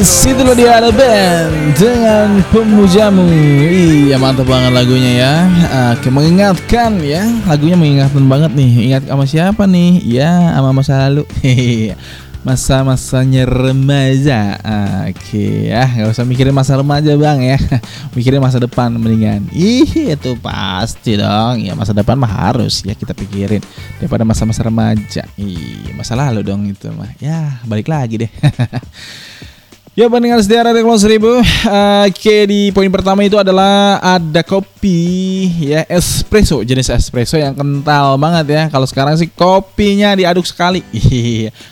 Situ 0.00 0.40
lo 0.40 0.56
dia 0.56 0.80
ada 0.80 0.88
band 0.88 1.76
dengan 1.76 2.40
pemujamu. 2.48 3.20
Iya 3.68 4.16
mantap 4.16 4.48
banget 4.48 4.72
lagunya 4.72 5.12
ya. 5.12 5.34
Oke, 5.92 6.08
mengingatkan 6.08 7.04
ya, 7.04 7.20
lagunya 7.44 7.76
mengingatkan 7.76 8.24
banget 8.24 8.48
nih. 8.56 8.72
Ingat 8.88 9.02
sama 9.12 9.24
siapa 9.28 9.68
nih? 9.68 10.00
Ya, 10.00 10.56
sama 10.56 10.72
masa 10.72 11.04
lalu. 11.04 11.28
Masa-masanya 12.48 13.44
remaja. 13.44 14.56
Oke, 15.12 15.68
ya 15.68 15.84
nggak 15.84 16.16
usah 16.16 16.24
mikirin 16.24 16.56
masa 16.56 16.80
remaja 16.80 17.12
bang 17.20 17.38
ya. 17.44 17.58
Mikirin 18.16 18.40
masa 18.40 18.56
depan 18.56 18.96
mendingan. 18.96 19.52
Ih, 19.52 20.16
itu 20.16 20.32
pasti 20.40 21.20
dong. 21.20 21.60
Ya 21.60 21.76
masa 21.76 21.92
depan 21.92 22.16
mah 22.16 22.48
harus 22.48 22.80
ya 22.88 22.96
kita 22.96 23.12
pikirin 23.12 23.60
daripada 24.00 24.24
masa-masa 24.24 24.64
remaja. 24.64 25.28
Iya, 25.36 25.92
masa 25.92 26.16
lalu 26.16 26.40
dong 26.40 26.64
itu 26.64 26.88
mah. 26.88 27.12
Ya, 27.20 27.60
balik 27.68 27.92
lagi 27.92 28.24
deh. 28.24 28.32
Ya 30.00 30.08
pendengar 30.08 30.40
setia 30.40 30.64
Radio 30.64 30.80
Kepulauan 30.80 30.96
Seribu 30.96 31.44
Oke 32.08 32.36
di 32.48 32.72
poin 32.72 32.88
pertama 32.88 33.20
itu 33.20 33.36
adalah 33.36 34.00
ada 34.00 34.40
kopi 34.40 34.96
ya 35.60 35.84
espresso 35.92 36.64
jenis 36.64 36.88
espresso 36.88 37.36
yang 37.36 37.52
kental 37.52 38.16
banget 38.16 38.46
ya. 38.48 38.62
Kalau 38.72 38.88
sekarang 38.88 39.20
sih 39.20 39.28
kopinya 39.28 40.16
diaduk 40.16 40.48
sekali. 40.48 40.80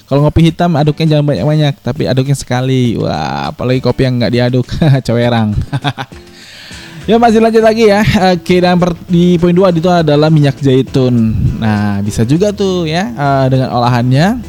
Kalau 0.05 0.29
ngopi 0.29 0.53
hitam 0.53 0.77
aduknya 0.77 1.17
jangan 1.17 1.25
banyak-banyak 1.25 1.75
tapi 1.81 2.05
aduknya 2.05 2.37
sekali. 2.37 3.01
Wah 3.01 3.49
apalagi 3.49 3.81
kopi 3.81 4.05
yang 4.05 4.21
nggak 4.21 4.33
diaduk 4.37 4.69
cowerang. 5.09 5.57
Ya 7.09 7.17
masih 7.17 7.41
lanjut 7.41 7.64
lagi 7.64 7.88
ya. 7.88 8.05
Oke 8.37 8.61
dan 8.61 8.77
per- 8.77 8.93
di 9.09 9.41
poin 9.41 9.57
2 9.57 9.81
itu 9.81 9.88
adalah 9.88 10.29
minyak 10.29 10.61
zaitun. 10.61 11.33
Nah 11.57 12.05
bisa 12.05 12.29
juga 12.29 12.53
tuh 12.53 12.85
ya 12.85 13.09
eh, 13.09 13.47
dengan 13.49 13.73
olahannya. 13.73 14.45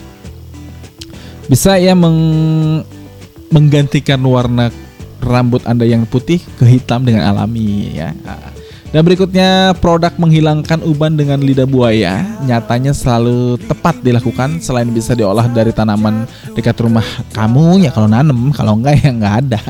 Bisa 1.48 1.80
ya 1.80 1.96
meng 1.96 2.20
menggantikan 3.50 4.22
warna 4.22 4.70
rambut 5.20 5.62
Anda 5.68 5.84
yang 5.84 6.08
putih 6.08 6.40
ke 6.58 6.66
hitam 6.66 7.04
dengan 7.04 7.28
alami 7.28 7.92
ya. 7.94 8.16
Dan 8.90 9.06
berikutnya 9.06 9.78
produk 9.78 10.10
menghilangkan 10.18 10.82
uban 10.82 11.14
dengan 11.14 11.38
lidah 11.38 11.70
buaya 11.70 12.26
nyatanya 12.42 12.90
selalu 12.90 13.62
tepat 13.70 14.02
dilakukan 14.02 14.58
selain 14.66 14.90
bisa 14.90 15.14
diolah 15.14 15.46
dari 15.46 15.70
tanaman 15.70 16.26
dekat 16.58 16.74
rumah 16.82 17.06
kamu 17.30 17.86
ya 17.86 17.94
kalau 17.94 18.10
nanem 18.10 18.50
kalau 18.50 18.74
enggak 18.82 18.98
ya 18.98 19.14
enggak 19.14 19.36
ada. 19.46 19.62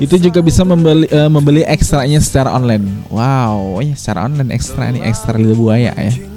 Itu 0.00 0.16
juga 0.16 0.40
bisa 0.40 0.64
membeli 0.64 1.04
eh, 1.12 1.28
membeli 1.28 1.60
ekstranya 1.68 2.24
secara 2.24 2.56
online. 2.56 3.04
Wow, 3.12 3.84
ya 3.84 3.92
secara 3.92 4.32
online 4.32 4.56
ekstra 4.56 4.88
nih 4.96 5.12
ekstra 5.12 5.36
lidah 5.36 5.58
buaya 5.60 5.92
ya. 5.92 6.33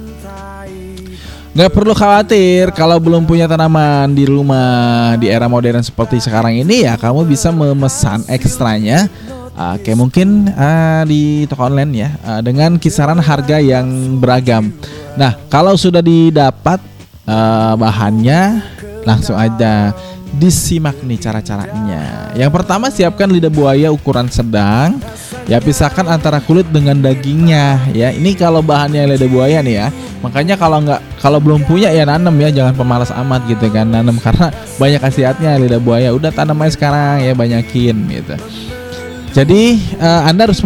Nggak 1.56 1.72
perlu 1.74 1.96
khawatir 1.96 2.70
kalau 2.76 3.00
belum 3.00 3.24
punya 3.24 3.48
tanaman 3.48 4.12
di 4.12 4.28
rumah 4.28 5.16
di 5.16 5.32
era 5.32 5.48
modern 5.48 5.80
seperti 5.80 6.20
sekarang 6.20 6.60
ini 6.60 6.84
ya 6.84 6.94
kamu 6.94 7.24
bisa 7.24 7.48
memesan 7.50 8.22
ekstranya 8.28 9.08
uh, 9.58 9.74
kayak 9.80 9.98
mungkin 9.98 10.52
uh, 10.54 11.02
di 11.08 11.48
toko 11.50 11.66
online 11.66 11.92
ya 11.96 12.10
uh, 12.22 12.40
dengan 12.44 12.76
kisaran 12.78 13.18
harga 13.18 13.58
yang 13.58 14.20
beragam. 14.22 14.70
Nah 15.18 15.34
kalau 15.50 15.74
sudah 15.74 16.04
didapat 16.04 16.78
uh, 17.26 17.74
bahannya 17.74 18.62
langsung 19.02 19.34
aja 19.34 19.96
disimak 20.36 21.00
nih 21.02 21.18
cara-caranya. 21.18 22.30
Yang 22.36 22.50
pertama 22.54 22.92
siapkan 22.92 23.32
lidah 23.32 23.50
buaya 23.50 23.88
ukuran 23.88 24.28
sedang 24.28 25.00
Ya 25.48 25.64
pisahkan 25.64 26.04
antara 26.04 26.44
kulit 26.44 26.68
dengan 26.68 27.00
dagingnya 27.00 27.88
ya. 27.96 28.12
Ini 28.12 28.36
kalau 28.36 28.60
bahannya 28.60 29.16
lidah 29.16 29.32
buaya 29.32 29.64
nih 29.64 29.74
ya. 29.80 29.88
Makanya 30.20 30.60
kalau 30.60 30.84
nggak 30.84 31.00
kalau 31.24 31.40
belum 31.40 31.64
punya 31.64 31.88
ya 31.88 32.04
nanam 32.04 32.36
ya 32.36 32.52
jangan 32.52 32.76
pemalas 32.76 33.08
amat 33.08 33.48
gitu 33.48 33.72
kan 33.72 33.88
nanam 33.88 34.20
karena 34.24 34.52
banyak 34.76 35.00
khasiatnya 35.00 35.56
lidah 35.56 35.80
buaya. 35.80 36.12
Udah 36.12 36.28
tanam 36.36 36.60
aja 36.60 36.76
sekarang 36.76 37.24
ya 37.24 37.32
banyakin 37.32 37.96
gitu. 38.12 38.36
Jadi 39.32 39.80
eh, 39.96 40.22
Anda 40.28 40.52
harus 40.52 40.60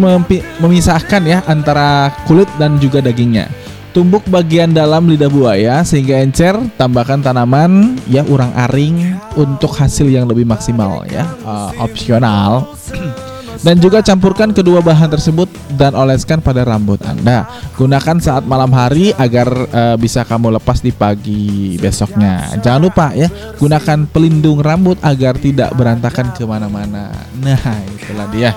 memisahkan 0.59 1.23
ya 1.31 1.47
antara 1.47 2.11
kulit 2.27 2.51
dan 2.59 2.83
juga 2.83 2.99
dagingnya. 2.99 3.47
Tumbuk 3.95 4.27
bagian 4.27 4.75
dalam 4.75 5.07
lidah 5.07 5.31
buaya 5.31 5.87
sehingga 5.87 6.18
encer, 6.18 6.59
tambahkan 6.75 7.23
tanaman 7.23 8.03
ya 8.11 8.27
urang 8.27 8.51
aring 8.66 9.14
untuk 9.38 9.79
hasil 9.79 10.11
yang 10.11 10.27
lebih 10.27 10.42
maksimal 10.42 11.07
ya. 11.07 11.23
Eh, 11.23 11.71
opsional. 11.79 12.66
Dan 13.62 13.79
juga 13.79 14.03
campurkan 14.03 14.51
kedua 14.51 14.83
bahan 14.83 15.07
tersebut 15.07 15.46
dan 15.79 15.94
oleskan 15.94 16.42
pada 16.42 16.66
rambut 16.66 16.98
Anda. 17.07 17.46
Gunakan 17.79 18.18
saat 18.18 18.42
malam 18.42 18.75
hari 18.75 19.14
agar 19.14 19.46
eh, 19.70 19.96
bisa 20.03 20.27
kamu 20.27 20.59
lepas 20.59 20.83
di 20.83 20.90
pagi 20.90 21.79
besoknya. 21.79 22.59
Jangan 22.59 22.81
lupa 22.83 23.14
ya, 23.14 23.31
gunakan 23.62 24.11
pelindung 24.11 24.59
rambut 24.59 24.98
agar 24.98 25.38
tidak 25.38 25.70
berantakan 25.79 26.35
ke 26.35 26.42
mana-mana. 26.42 27.14
Nah, 27.38 27.79
itulah 27.87 28.27
dia. 28.35 28.51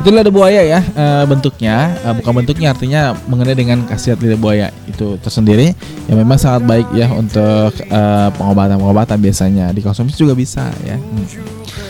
Itulah 0.00 0.24
lidah 0.24 0.32
buaya 0.32 0.60
ya 0.64 0.80
eh, 0.80 1.24
bentuknya, 1.24 1.96
Eh, 2.04 2.12
bukan 2.20 2.44
bentuknya 2.44 2.76
artinya 2.76 3.16
mengenai 3.24 3.56
dengan 3.56 3.88
khasiat 3.88 4.20
lidah 4.20 4.36
buaya 4.36 4.68
itu 4.84 5.16
tersendiri 5.16 5.72
yang 6.12 6.20
memang 6.20 6.36
sangat 6.36 6.68
baik 6.68 6.88
ya 6.92 7.08
untuk 7.08 7.72
pengobatan-pengobatan 8.36 9.16
biasanya 9.16 9.72
dikonsumsi 9.72 10.12
juga 10.20 10.36
bisa 10.36 10.68
ya. 10.84 11.00
Hmm. 11.00 11.89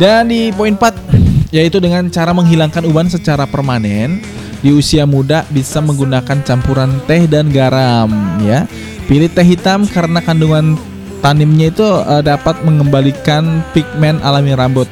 Dan 0.00 0.32
di 0.32 0.48
poin 0.52 0.72
4 0.74 1.52
yaitu 1.52 1.78
dengan 1.78 2.08
cara 2.08 2.32
menghilangkan 2.32 2.88
uban 2.88 3.12
secara 3.12 3.44
permanen 3.44 4.24
di 4.64 4.72
usia 4.72 5.04
muda 5.04 5.44
bisa 5.52 5.82
menggunakan 5.84 6.40
campuran 6.46 7.02
teh 7.04 7.28
dan 7.28 7.52
garam 7.52 8.08
ya. 8.40 8.64
Pilih 9.04 9.28
teh 9.28 9.44
hitam 9.44 9.84
karena 9.84 10.22
kandungan 10.24 10.80
tanimnya 11.20 11.68
itu 11.68 11.84
eh, 11.84 12.22
dapat 12.24 12.62
mengembalikan 12.64 13.60
pigmen 13.76 14.22
alami 14.24 14.56
rambut. 14.56 14.88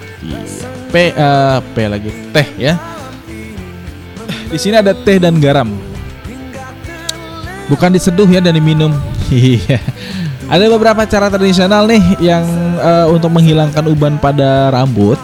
P 0.91 1.15
eh, 1.15 1.59
P 1.73 1.77
lagi 1.87 2.11
teh 2.35 2.49
ya. 2.61 2.75
Di 4.51 4.59
sini 4.59 4.77
ada 4.77 4.93
teh 4.93 5.17
dan 5.17 5.39
garam. 5.39 5.71
Bukan 7.71 7.95
diseduh 7.95 8.27
ya 8.27 8.45
dan 8.45 8.59
diminum. 8.59 8.93
Iya. 9.31 9.79
Ada 10.51 10.67
beberapa 10.67 11.07
cara 11.07 11.31
tradisional 11.31 11.87
nih 11.87 12.19
yang 12.19 12.43
eh, 12.83 13.07
untuk 13.07 13.31
menghilangkan 13.31 13.87
uban 13.87 14.19
pada 14.19 14.75
rambut. 14.75 15.15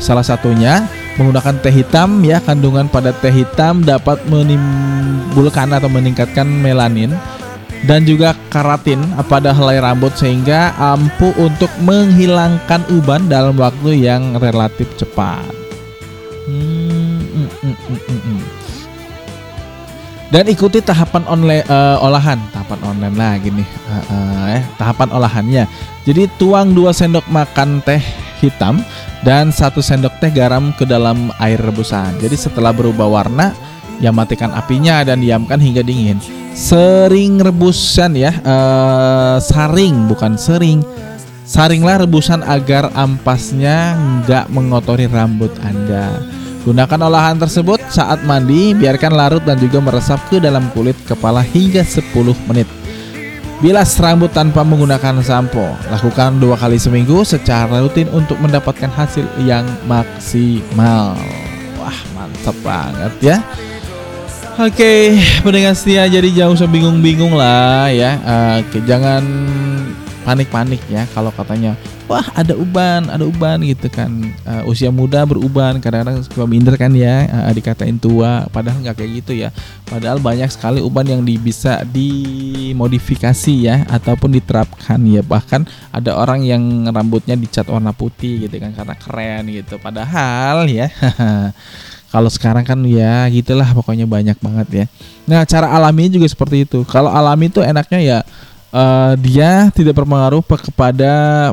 Salah 0.00 0.24
satunya 0.24 0.88
menggunakan 1.20 1.60
teh 1.60 1.68
hitam 1.68 2.24
ya. 2.24 2.40
Kandungan 2.40 2.88
pada 2.88 3.12
teh 3.12 3.28
hitam 3.28 3.84
dapat 3.84 4.24
menimbulkan 4.24 5.76
atau 5.76 5.92
meningkatkan 5.92 6.48
melanin 6.48 7.12
dan 7.84 8.08
juga 8.08 8.32
keratin 8.48 9.02
pada 9.28 9.52
helai 9.52 9.76
rambut 9.82 10.16
sehingga 10.16 10.72
ampuh 10.80 11.36
untuk 11.36 11.68
menghilangkan 11.84 12.80
uban 12.96 13.28
dalam 13.28 13.58
waktu 13.60 14.08
yang 14.08 14.40
relatif 14.40 14.88
cepat. 14.96 15.52
Hmm, 16.48 17.20
mm, 17.22 17.48
mm, 17.60 17.76
mm, 17.76 18.00
mm, 18.08 18.20
mm. 18.24 18.61
Dan 20.32 20.48
ikuti 20.48 20.80
tahapan 20.80 21.28
online 21.28 21.60
eh, 21.68 21.96
olahan, 22.00 22.40
tahapan 22.56 22.80
online 22.88 23.16
lah 23.20 23.36
gini, 23.36 23.60
Eh, 23.60 23.92
eh, 23.92 24.56
eh, 24.56 24.62
tahapan 24.80 25.12
olahannya. 25.12 25.68
Jadi 26.08 26.24
tuang 26.40 26.72
2 26.72 26.88
sendok 26.88 27.28
makan 27.28 27.84
teh 27.84 28.00
hitam 28.40 28.80
dan 29.20 29.52
satu 29.52 29.84
sendok 29.84 30.16
teh 30.24 30.32
garam 30.32 30.72
ke 30.72 30.88
dalam 30.88 31.28
air 31.36 31.60
rebusan. 31.60 32.16
Jadi 32.16 32.32
setelah 32.32 32.72
berubah 32.72 33.04
warna, 33.12 33.52
ya 34.00 34.08
matikan 34.08 34.56
apinya 34.56 35.04
dan 35.04 35.20
diamkan 35.20 35.60
hingga 35.60 35.84
dingin. 35.84 36.16
Sering 36.56 37.36
rebusan 37.36 38.16
ya, 38.16 38.32
eh, 38.32 39.36
saring 39.36 40.08
bukan 40.08 40.40
sering. 40.40 40.80
Saringlah 41.44 42.08
rebusan 42.08 42.40
agar 42.40 42.88
ampasnya 42.96 44.00
nggak 44.24 44.48
mengotori 44.48 45.04
rambut 45.12 45.52
Anda. 45.60 46.40
Gunakan 46.62 47.10
olahan 47.10 47.42
tersebut 47.42 47.82
saat 47.90 48.22
mandi, 48.22 48.70
biarkan 48.70 49.18
larut 49.18 49.42
dan 49.42 49.58
juga 49.58 49.82
meresap 49.82 50.22
ke 50.30 50.38
dalam 50.38 50.70
kulit 50.70 50.94
kepala 51.02 51.42
hingga 51.42 51.82
10 51.82 52.14
menit. 52.46 52.70
Bilas 53.58 53.94
rambut 53.98 54.30
tanpa 54.30 54.62
menggunakan 54.62 55.22
sampo. 55.22 55.62
Lakukan 55.86 56.38
dua 56.38 56.58
kali 56.58 56.78
seminggu 56.78 57.22
secara 57.22 57.82
rutin 57.82 58.10
untuk 58.10 58.38
mendapatkan 58.38 58.90
hasil 58.90 59.22
yang 59.42 59.62
maksimal. 59.86 61.18
Wah, 61.78 61.98
mantap 62.14 62.54
banget 62.62 63.12
ya. 63.22 63.38
Oke, 64.58 65.18
pendengar 65.46 65.78
setia 65.78 66.10
jadi 66.10 66.28
jangan 66.30 66.58
usah 66.58 66.70
bingung-bingung 66.70 67.34
lah 67.38 67.86
ya. 67.90 68.18
Oke, 68.62 68.82
jangan 68.82 69.22
panik-panik 70.22 70.80
ya 70.86 71.02
kalau 71.10 71.34
katanya 71.34 71.74
wah 72.12 72.28
ada 72.36 72.52
uban, 72.52 73.08
ada 73.08 73.24
uban 73.24 73.64
gitu 73.64 73.88
kan. 73.88 74.10
Eh, 74.44 74.62
usia 74.68 74.92
muda 74.92 75.24
beruban, 75.24 75.80
kadang-kadang 75.80 76.20
suka 76.20 76.44
minder 76.44 76.76
kan 76.76 76.92
ya 76.92 77.24
eh, 77.24 77.52
dikatain 77.56 77.96
tua, 77.96 78.44
padahal 78.52 78.84
nggak 78.84 78.96
kayak 79.00 79.12
gitu 79.24 79.32
ya. 79.32 79.48
Padahal 79.88 80.20
banyak 80.20 80.52
sekali 80.52 80.84
uban 80.84 81.08
yang 81.08 81.24
di, 81.24 81.40
bisa 81.40 81.80
dimodifikasi 81.88 83.54
ya 83.64 83.76
ataupun 83.88 84.36
diterapkan 84.36 85.00
ya. 85.08 85.24
Bahkan 85.24 85.64
ada 85.88 86.12
orang 86.20 86.44
yang 86.44 86.60
rambutnya 86.92 87.32
dicat 87.32 87.64
warna 87.68 87.96
putih 87.96 88.44
gitu 88.44 88.60
kan 88.60 88.76
karena 88.76 88.94
keren 89.00 89.42
gitu. 89.48 89.80
Padahal 89.80 90.68
ya 90.68 90.92
Kalau 92.12 92.28
sekarang 92.28 92.60
kan 92.68 92.76
ya 92.84 93.24
gitulah 93.32 93.72
pokoknya 93.72 94.04
banyak 94.04 94.36
banget 94.36 94.68
ya. 94.68 94.84
Nah 95.24 95.48
cara 95.48 95.72
alami 95.72 96.12
juga 96.12 96.28
seperti 96.28 96.68
itu. 96.68 96.84
Kalau 96.84 97.08
alami 97.08 97.48
itu 97.48 97.64
enaknya 97.64 98.00
ya 98.04 98.18
eh, 98.72 99.12
dia 99.20 99.68
tidak 99.70 100.02
berpengaruh 100.02 100.42
pe- 100.42 100.64
kepada 100.72 101.12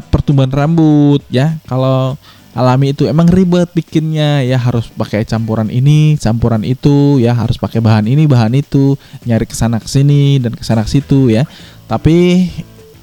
pertumbuhan 0.09 0.49
rambut 0.49 1.21
ya. 1.29 1.59
Kalau 1.67 2.15
alami 2.57 2.91
itu 2.91 3.05
emang 3.05 3.29
ribet 3.29 3.69
bikinnya 3.71 4.41
ya 4.43 4.57
harus 4.57 4.89
pakai 4.89 5.23
campuran 5.23 5.69
ini, 5.69 6.17
campuran 6.17 6.65
itu 6.65 7.21
ya 7.21 7.31
harus 7.37 7.55
pakai 7.61 7.79
bahan 7.79 8.09
ini, 8.09 8.25
bahan 8.25 8.57
itu, 8.57 8.97
nyari 9.23 9.45
ke 9.45 9.55
sana 9.55 9.77
ke 9.77 9.87
sini 9.87 10.41
dan 10.41 10.57
ke 10.57 10.63
sana 10.65 10.81
ke 10.83 10.89
situ 10.89 11.29
ya. 11.29 11.45
Tapi 11.85 12.49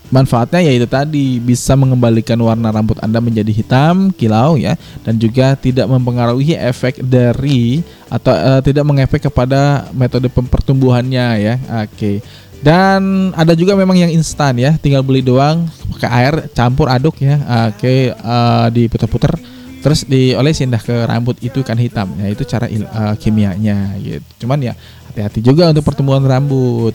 manfaatnya 0.07 0.63
yaitu 0.63 0.87
tadi 0.87 1.43
bisa 1.43 1.75
mengembalikan 1.75 2.39
warna 2.39 2.71
rambut 2.71 2.95
Anda 3.03 3.19
menjadi 3.19 3.51
hitam 3.51 4.15
kilau 4.15 4.55
ya 4.55 4.79
dan 5.03 5.19
juga 5.19 5.59
tidak 5.59 5.91
mempengaruhi 5.91 6.55
efek 6.55 7.03
dari 7.03 7.83
atau 8.07 8.31
eh, 8.31 8.61
tidak 8.63 8.87
mengefek 8.87 9.27
kepada 9.27 9.91
metode 9.91 10.31
pertumbuhannya 10.31 11.27
ya. 11.43 11.55
Oke. 11.83 12.23
Dan 12.65 13.33
ada 13.37 13.53
juga 13.53 13.77
memang 13.77 13.95
yang 13.95 14.11
instan 14.11 14.57
ya, 14.57 14.75
tinggal 14.81 15.05
beli 15.05 15.21
doang 15.21 15.69
pakai 15.97 16.11
air 16.11 16.35
campur 16.53 16.89
aduk 16.91 17.21
ya. 17.21 17.37
Oke, 17.73 18.13
eh, 18.13 18.67
diputar-putar 18.73 19.37
terus 19.87 20.03
diolesin 20.03 20.67
dah 20.67 20.83
ke 20.83 21.07
rambut 21.07 21.39
itu 21.39 21.63
kan 21.63 21.79
hitam. 21.79 22.11
Ya 22.19 22.29
itu 22.33 22.43
cara 22.43 22.67
eh, 22.67 23.15
kimianya 23.23 23.95
gitu. 24.03 24.45
Cuman 24.45 24.59
ya 24.59 24.75
hati-hati 25.13 25.41
juga 25.41 25.71
untuk 25.71 25.87
pertumbuhan 25.87 26.25
rambut. 26.27 26.93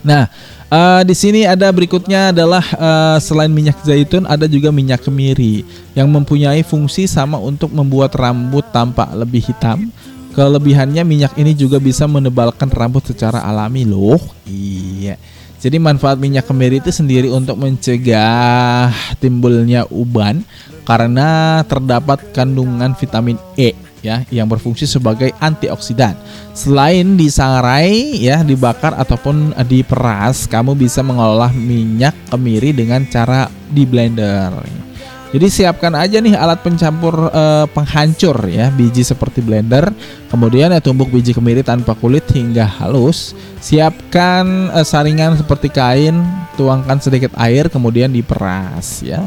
Nah, 0.00 0.32
eh, 0.72 1.02
di 1.04 1.12
sini 1.12 1.44
ada 1.44 1.68
berikutnya 1.68 2.32
adalah 2.32 2.64
eh, 2.64 3.18
selain 3.20 3.52
minyak 3.52 3.84
zaitun 3.84 4.24
ada 4.24 4.48
juga 4.48 4.72
minyak 4.72 5.04
kemiri 5.04 5.62
yang 5.92 6.08
mempunyai 6.08 6.64
fungsi 6.64 7.04
sama 7.04 7.36
untuk 7.36 7.68
membuat 7.68 8.16
rambut 8.16 8.64
tampak 8.72 9.12
lebih 9.12 9.44
hitam. 9.44 9.92
Kelebihannya 10.30 11.02
minyak 11.02 11.34
ini 11.34 11.52
juga 11.58 11.82
bisa 11.82 12.06
menebalkan 12.06 12.70
rambut 12.70 13.02
secara 13.02 13.42
alami 13.42 13.82
loh. 13.82 14.20
Iya. 14.46 15.18
Jadi 15.60 15.76
manfaat 15.76 16.16
minyak 16.16 16.48
kemiri 16.48 16.80
itu 16.80 16.88
sendiri 16.88 17.28
untuk 17.28 17.60
mencegah 17.60 18.88
timbulnya 19.20 19.84
uban 19.92 20.40
karena 20.88 21.60
terdapat 21.68 22.32
kandungan 22.32 22.96
vitamin 22.96 23.36
E 23.60 23.76
ya 24.00 24.24
yang 24.32 24.48
berfungsi 24.48 24.88
sebagai 24.88 25.30
antioksidan. 25.36 26.16
Selain 26.56 27.04
disangrai 27.16 28.16
ya 28.16 28.40
dibakar 28.40 28.96
ataupun 28.96 29.52
diperas, 29.68 30.48
kamu 30.48 30.72
bisa 30.76 31.04
mengolah 31.04 31.52
minyak 31.52 32.16
kemiri 32.32 32.72
dengan 32.72 33.04
cara 33.04 33.52
di 33.68 33.84
blender. 33.84 34.89
Jadi 35.30 35.46
siapkan 35.46 35.94
aja 35.94 36.18
nih 36.18 36.34
alat 36.34 36.58
pencampur 36.58 37.30
eh, 37.30 37.66
penghancur 37.70 38.34
ya 38.50 38.66
biji 38.74 39.06
seperti 39.06 39.38
blender. 39.38 39.94
Kemudian 40.26 40.74
ya 40.74 40.82
tumbuk 40.82 41.06
biji 41.14 41.30
kemiri 41.30 41.62
tanpa 41.62 41.94
kulit 41.94 42.26
hingga 42.34 42.66
halus. 42.66 43.38
Siapkan 43.62 44.74
eh, 44.74 44.82
saringan 44.82 45.38
seperti 45.38 45.70
kain, 45.70 46.18
tuangkan 46.58 46.98
sedikit 46.98 47.30
air 47.38 47.70
kemudian 47.70 48.10
diperas 48.10 49.06
ya. 49.06 49.22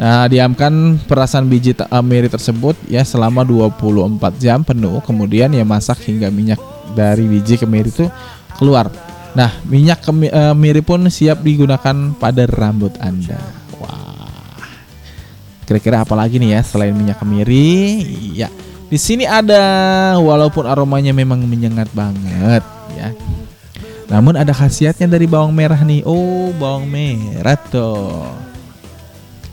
Nah, 0.00 0.24
diamkan 0.26 0.98
perasan 1.04 1.46
biji 1.52 1.76
kemiri 1.76 2.26
tersebut 2.32 2.74
ya 2.88 3.04
selama 3.04 3.44
24 3.44 4.40
jam 4.40 4.64
penuh. 4.64 5.04
Kemudian 5.04 5.52
ya 5.52 5.68
masak 5.68 6.00
hingga 6.08 6.32
minyak 6.32 6.58
dari 6.96 7.28
biji 7.28 7.60
kemiri 7.60 7.92
itu 7.92 8.08
keluar. 8.56 8.88
Nah, 9.36 9.52
minyak 9.68 10.00
kemi- 10.00 10.32
kemiri 10.32 10.80
pun 10.80 11.04
siap 11.12 11.44
digunakan 11.44 12.16
pada 12.16 12.48
rambut 12.48 12.96
Anda. 13.04 13.61
Kira-kira 15.72 16.04
apa 16.04 16.12
lagi 16.12 16.36
nih 16.36 16.52
ya 16.52 16.60
selain 16.60 16.92
minyak 16.92 17.16
kemiri? 17.16 18.04
Ya, 18.36 18.52
di 18.92 19.00
sini 19.00 19.24
ada 19.24 19.64
walaupun 20.20 20.68
aromanya 20.68 21.16
memang 21.16 21.40
menyengat 21.48 21.88
banget 21.96 22.60
ya. 22.92 23.08
Namun 24.12 24.36
ada 24.36 24.52
khasiatnya 24.52 25.08
dari 25.08 25.24
bawang 25.24 25.48
merah 25.56 25.80
nih. 25.80 26.04
Oh, 26.04 26.52
bawang 26.60 26.84
merah 26.84 27.56
tuh. 27.56 28.20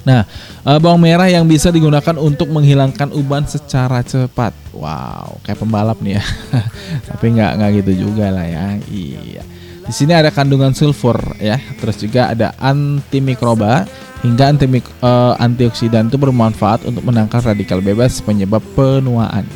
Nah, 0.04 0.28
uh, 0.68 0.76
bawang 0.84 1.00
merah 1.00 1.32
yang 1.32 1.48
bisa 1.48 1.72
digunakan 1.72 2.20
untuk 2.20 2.52
menghilangkan 2.52 3.16
uban 3.16 3.48
secara 3.48 4.04
cepat. 4.04 4.52
Wow, 4.76 5.40
kayak 5.48 5.64
pembalap 5.64 6.04
nih 6.04 6.20
ya. 6.20 6.24
Tapi 7.16 7.32
nggak 7.32 7.52
nggak 7.64 7.72
gitu 7.80 8.12
juga 8.12 8.28
lah 8.28 8.44
ya. 8.44 8.76
Iya. 8.92 9.44
Di 9.88 9.96
sini 9.96 10.12
ada 10.12 10.36
kandungan 10.36 10.76
sulfur 10.76 11.16
ya, 11.40 11.56
terus 11.80 11.96
juga 11.96 12.36
ada 12.36 12.52
antimikroba 12.60 13.88
hingga 14.22 14.52
anti 14.52 14.68
uh, 14.68 15.34
antioksidan 15.40 16.12
itu 16.12 16.20
bermanfaat 16.20 16.84
untuk 16.84 17.04
menangkal 17.08 17.40
radikal 17.44 17.80
bebas 17.80 18.20
penyebab 18.20 18.60
penuaan. 18.76 19.48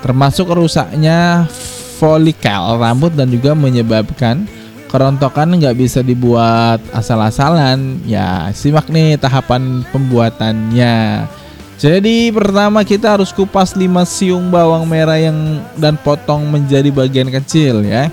Termasuk 0.00 0.50
rusaknya 0.50 1.46
folikel 2.00 2.80
rambut 2.80 3.12
dan 3.12 3.28
juga 3.28 3.52
menyebabkan 3.52 4.48
kerontokan 4.90 5.54
nggak 5.54 5.76
bisa 5.78 6.00
dibuat 6.02 6.82
asal-asalan. 6.90 8.02
Ya 8.08 8.50
simak 8.56 8.90
nih 8.90 9.20
tahapan 9.20 9.86
pembuatannya. 9.94 11.28
Jadi 11.80 12.28
pertama 12.28 12.84
kita 12.84 13.16
harus 13.16 13.32
kupas 13.32 13.72
5 13.72 13.88
siung 14.04 14.52
bawang 14.52 14.84
merah 14.84 15.16
yang 15.16 15.64
dan 15.80 15.96
potong 15.96 16.44
menjadi 16.44 16.92
bagian 16.92 17.32
kecil 17.32 17.80
ya 17.80 18.12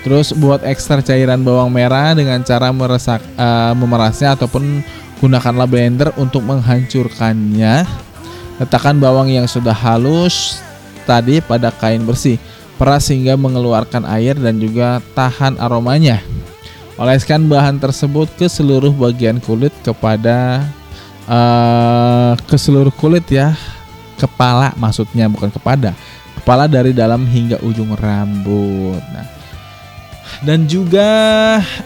terus 0.00 0.32
buat 0.32 0.64
ekstrak 0.64 1.04
cairan 1.04 1.44
bawang 1.44 1.68
merah 1.68 2.16
dengan 2.16 2.40
cara 2.40 2.72
meresak 2.72 3.20
uh, 3.36 3.76
memerasnya 3.76 4.36
ataupun 4.36 4.80
gunakanlah 5.20 5.68
blender 5.68 6.08
untuk 6.16 6.40
menghancurkannya 6.44 7.84
letakkan 8.60 8.96
bawang 9.00 9.32
yang 9.32 9.48
sudah 9.48 9.72
halus 9.72 10.60
tadi 11.08 11.40
pada 11.40 11.72
kain 11.72 12.04
bersih 12.04 12.36
peras 12.80 13.12
hingga 13.12 13.36
mengeluarkan 13.36 14.08
air 14.08 14.32
dan 14.40 14.56
juga 14.56 15.04
tahan 15.12 15.60
aromanya. 15.60 16.24
Oleskan 16.96 17.44
bahan 17.44 17.76
tersebut 17.76 18.28
ke 18.40 18.48
seluruh 18.48 18.92
bagian 18.96 19.36
kulit 19.40 19.72
kepada 19.84 20.64
uh, 21.28 22.32
ke 22.48 22.56
seluruh 22.56 22.92
kulit 22.96 23.24
ya, 23.28 23.52
kepala 24.16 24.72
maksudnya 24.80 25.28
bukan 25.28 25.48
kepada, 25.52 25.96
kepala 26.40 26.68
dari 26.68 26.92
dalam 26.92 27.24
hingga 27.24 27.60
ujung 27.64 27.96
rambut. 27.96 29.00
Nah, 29.12 29.39
dan 30.46 30.64
juga 30.70 31.08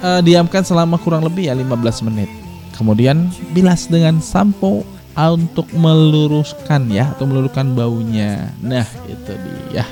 uh, 0.05 0.21
diamkan 0.21 0.63
selama 0.63 1.01
kurang 1.01 1.25
lebih 1.25 1.49
ya 1.51 1.55
15 1.57 2.07
menit. 2.11 2.31
Kemudian 2.75 3.31
bilas 3.55 3.87
dengan 3.87 4.19
sampo 4.19 4.83
untuk 5.15 5.71
meluruskan 5.71 6.91
ya 6.91 7.15
atau 7.15 7.25
meluruskan 7.31 7.73
baunya. 7.75 8.51
Nah, 8.59 8.87
itu 9.07 9.33
dia 9.71 9.87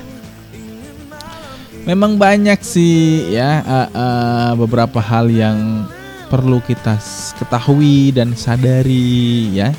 memang 1.83 2.15
banyak 2.15 2.59
sih 2.63 3.35
ya 3.35 3.59
uh, 3.63 3.89
uh, 3.91 4.51
beberapa 4.55 5.03
hal 5.03 5.27
yang 5.27 5.87
perlu 6.31 6.63
kita 6.63 6.97
ketahui 7.37 8.15
dan 8.15 8.33
sadari 8.33 9.51
ya. 9.53 9.69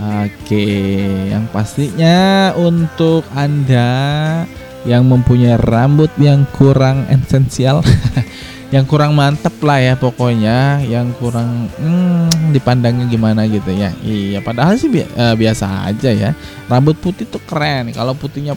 Oke, 0.00 0.64
yang 1.28 1.44
pastinya 1.52 2.50
untuk 2.56 3.20
Anda 3.36 4.48
yang 4.88 5.04
mempunyai 5.04 5.60
rambut 5.60 6.08
yang 6.16 6.46
kurang 6.56 7.04
esensial, 7.12 7.84
yang 8.74 8.88
kurang 8.88 9.16
mantep 9.16 9.52
lah 9.60 9.80
ya 9.80 9.94
pokoknya, 9.98 10.84
yang 10.86 11.12
kurang 11.16 11.68
hmm, 11.80 12.54
dipandangnya 12.54 13.08
gimana 13.08 13.44
gitu 13.48 13.72
ya. 13.72 13.92
Iya, 14.00 14.40
padahal 14.40 14.80
sih 14.80 14.88
bi 14.88 15.04
uh, 15.04 15.34
biasa 15.36 15.90
aja 15.90 16.10
ya. 16.12 16.30
Rambut 16.68 16.96
putih 17.00 17.28
tuh 17.28 17.42
keren 17.44 17.92
kalau 17.92 18.16
putihnya 18.16 18.56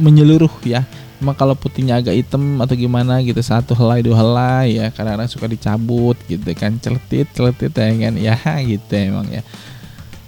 menyeluruh 0.00 0.52
ya 0.64 0.84
Emang 1.22 1.38
kalau 1.38 1.54
putihnya 1.54 2.02
agak 2.02 2.18
hitam 2.18 2.58
atau 2.58 2.74
gimana 2.74 3.22
gitu 3.22 3.38
satu 3.38 3.78
helai 3.78 4.02
dua 4.02 4.18
helai 4.18 4.74
ya 4.74 4.90
kadang-kadang 4.90 5.30
suka 5.30 5.46
dicabut 5.46 6.18
gitu 6.26 6.50
kan 6.58 6.74
celetit 6.82 7.30
celetit 7.30 7.70
ya 7.70 7.94
kan 7.94 8.14
ya 8.18 8.34
gitu 8.74 8.90
emang 8.90 9.30
ya 9.30 9.46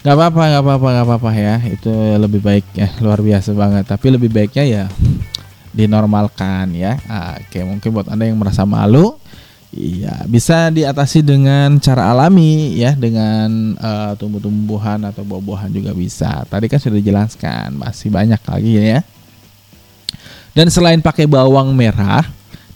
nggak 0.06 0.14
apa-apa 0.14 0.42
nggak 0.54 0.62
apa-apa 0.62 0.86
nggak 0.94 1.06
apa-apa 1.10 1.30
ya 1.34 1.56
itu 1.66 1.90
lebih 2.14 2.38
baik 2.46 2.62
ya 2.78 2.94
luar 3.02 3.18
biasa 3.26 3.58
banget 3.58 3.90
tapi 3.90 4.06
lebih 4.14 4.30
baiknya 4.30 4.62
ya 4.62 4.84
dinormalkan 5.74 6.70
ya 6.72 6.96
oke 7.42 7.58
mungkin 7.66 7.90
buat 7.90 8.06
anda 8.08 8.24
yang 8.30 8.38
merasa 8.38 8.62
malu 8.62 9.18
Iya, 9.74 10.22
bisa 10.30 10.70
diatasi 10.70 11.26
dengan 11.26 11.82
cara 11.82 12.14
alami 12.14 12.78
ya, 12.78 12.94
dengan 12.94 13.74
uh, 13.74 14.14
tumbuh-tumbuhan 14.14 15.02
atau 15.02 15.26
buah-buahan 15.26 15.74
juga 15.74 15.90
bisa. 15.90 16.46
Tadi 16.46 16.70
kan 16.70 16.78
sudah 16.78 17.02
dijelaskan, 17.02 17.74
masih 17.74 18.06
banyak 18.14 18.38
lagi 18.38 18.72
ya. 18.78 19.02
Dan 20.54 20.70
selain 20.70 21.02
pakai 21.02 21.26
bawang 21.26 21.74
merah, 21.74 22.22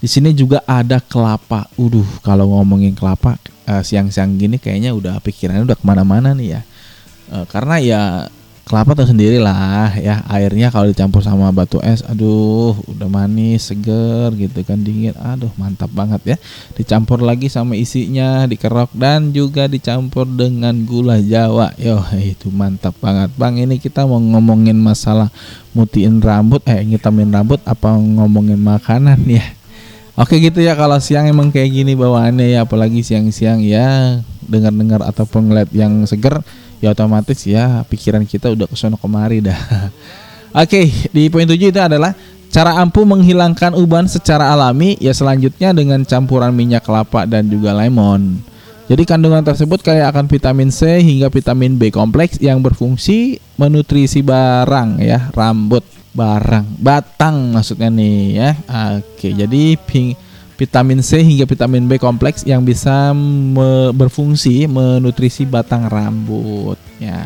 di 0.03 0.11
sini 0.11 0.35
juga 0.35 0.59
ada 0.67 0.99
kelapa. 0.99 1.71
Uduh, 1.79 2.07
kalau 2.27 2.51
ngomongin 2.51 2.99
kelapa 2.99 3.39
uh, 3.71 3.83
siang-siang 3.87 4.35
gini 4.35 4.59
kayaknya 4.59 4.91
udah 4.91 5.23
pikirannya 5.23 5.63
udah 5.71 5.79
ke 5.79 5.87
mana-mana 5.87 6.35
nih 6.35 6.59
ya. 6.59 6.61
Uh, 7.31 7.47
karena 7.47 7.79
ya 7.79 8.03
kelapa 8.69 8.93
tuh 8.93 9.09
sendiri 9.09 9.41
lah 9.41 9.97
ya. 9.97 10.21
Airnya 10.29 10.69
kalau 10.69 10.93
dicampur 10.93 11.25
sama 11.25 11.49
batu 11.49 11.81
es 11.81 12.05
aduh 12.05 12.77
udah 12.85 13.09
manis 13.09 13.73
seger 13.73 14.29
gitu 14.37 14.61
kan 14.63 14.77
dingin. 14.85 15.17
Aduh 15.17 15.49
mantap 15.57 15.89
banget 15.97 16.21
ya. 16.23 16.37
Dicampur 16.77 17.25
lagi 17.25 17.49
sama 17.49 17.75
isinya 17.81 18.45
dikerok 18.45 18.93
dan 18.93 19.33
juga 19.33 19.65
dicampur 19.67 20.29
dengan 20.29 20.85
gula 20.85 21.17
jawa. 21.25 21.73
Yo 21.81 22.05
itu 22.21 22.53
mantap 22.53 22.93
banget. 23.01 23.33
Bang 23.41 23.57
ini 23.57 23.81
kita 23.81 24.05
mau 24.05 24.21
ngomongin 24.21 24.77
masalah 24.77 25.33
mutiin 25.73 26.21
rambut. 26.21 26.61
Eh 26.69 26.85
ngitamin 26.85 27.33
rambut 27.33 27.65
apa 27.65 27.97
ngomongin 27.97 28.61
makanan 28.61 29.25
ya? 29.25 29.57
Oke 30.21 30.37
gitu 30.45 30.61
ya. 30.61 30.77
Kalau 30.77 31.01
siang 31.01 31.25
emang 31.25 31.49
kayak 31.49 31.73
gini 31.73 31.97
bawaannya 31.97 32.53
ya 32.53 32.69
apalagi 32.69 33.01
siang-siang 33.01 33.65
ya. 33.65 34.21
Dengar-dengar 34.45 35.05
ataupun 35.09 35.49
ngeliat 35.49 35.73
yang 35.73 36.05
seger 36.05 36.45
ya 36.79 36.95
otomatis 36.95 37.43
ya 37.47 37.83
pikiran 37.87 38.23
kita 38.27 38.51
udah 38.53 38.67
kesono 38.71 38.99
kemari 38.99 39.43
dah. 39.43 39.59
Oke, 40.63 40.89
di 41.13 41.29
poin 41.29 41.45
7 41.45 41.59
itu 41.59 41.81
adalah 41.81 42.17
cara 42.49 42.81
ampuh 42.81 43.05
menghilangkan 43.05 43.77
uban 43.77 44.09
secara 44.09 44.51
alami 44.57 44.97
ya 44.99 45.13
selanjutnya 45.13 45.77
dengan 45.77 46.01
campuran 46.03 46.51
minyak 46.57 46.85
kelapa 46.85 47.29
dan 47.29 47.47
juga 47.47 47.77
lemon. 47.77 48.41
Jadi 48.89 49.05
kandungan 49.05 49.45
tersebut 49.45 49.85
kayak 49.85 50.17
akan 50.17 50.25
vitamin 50.33 50.73
C 50.73 51.05
hingga 51.05 51.29
vitamin 51.29 51.77
B 51.77 51.93
kompleks 51.93 52.41
yang 52.41 52.65
berfungsi 52.65 53.37
menutrisi 53.61 54.25
barang 54.25 55.05
ya, 55.05 55.29
rambut, 55.37 55.85
barang, 56.17 56.81
batang 56.81 57.53
maksudnya 57.53 57.93
nih 57.93 58.21
ya. 58.33 58.51
Oke, 58.97 59.37
jadi 59.37 59.77
pink 59.77 60.17
vitamin 60.59 61.01
C 61.01 61.23
hingga 61.23 61.47
vitamin 61.47 61.87
B 61.87 61.97
kompleks 62.03 62.43
yang 62.43 62.67
bisa 62.67 63.15
me 63.15 63.95
berfungsi 63.95 64.67
menutrisi 64.67 65.47
batang 65.47 65.87
rambut. 65.87 66.77
Ya. 66.99 67.23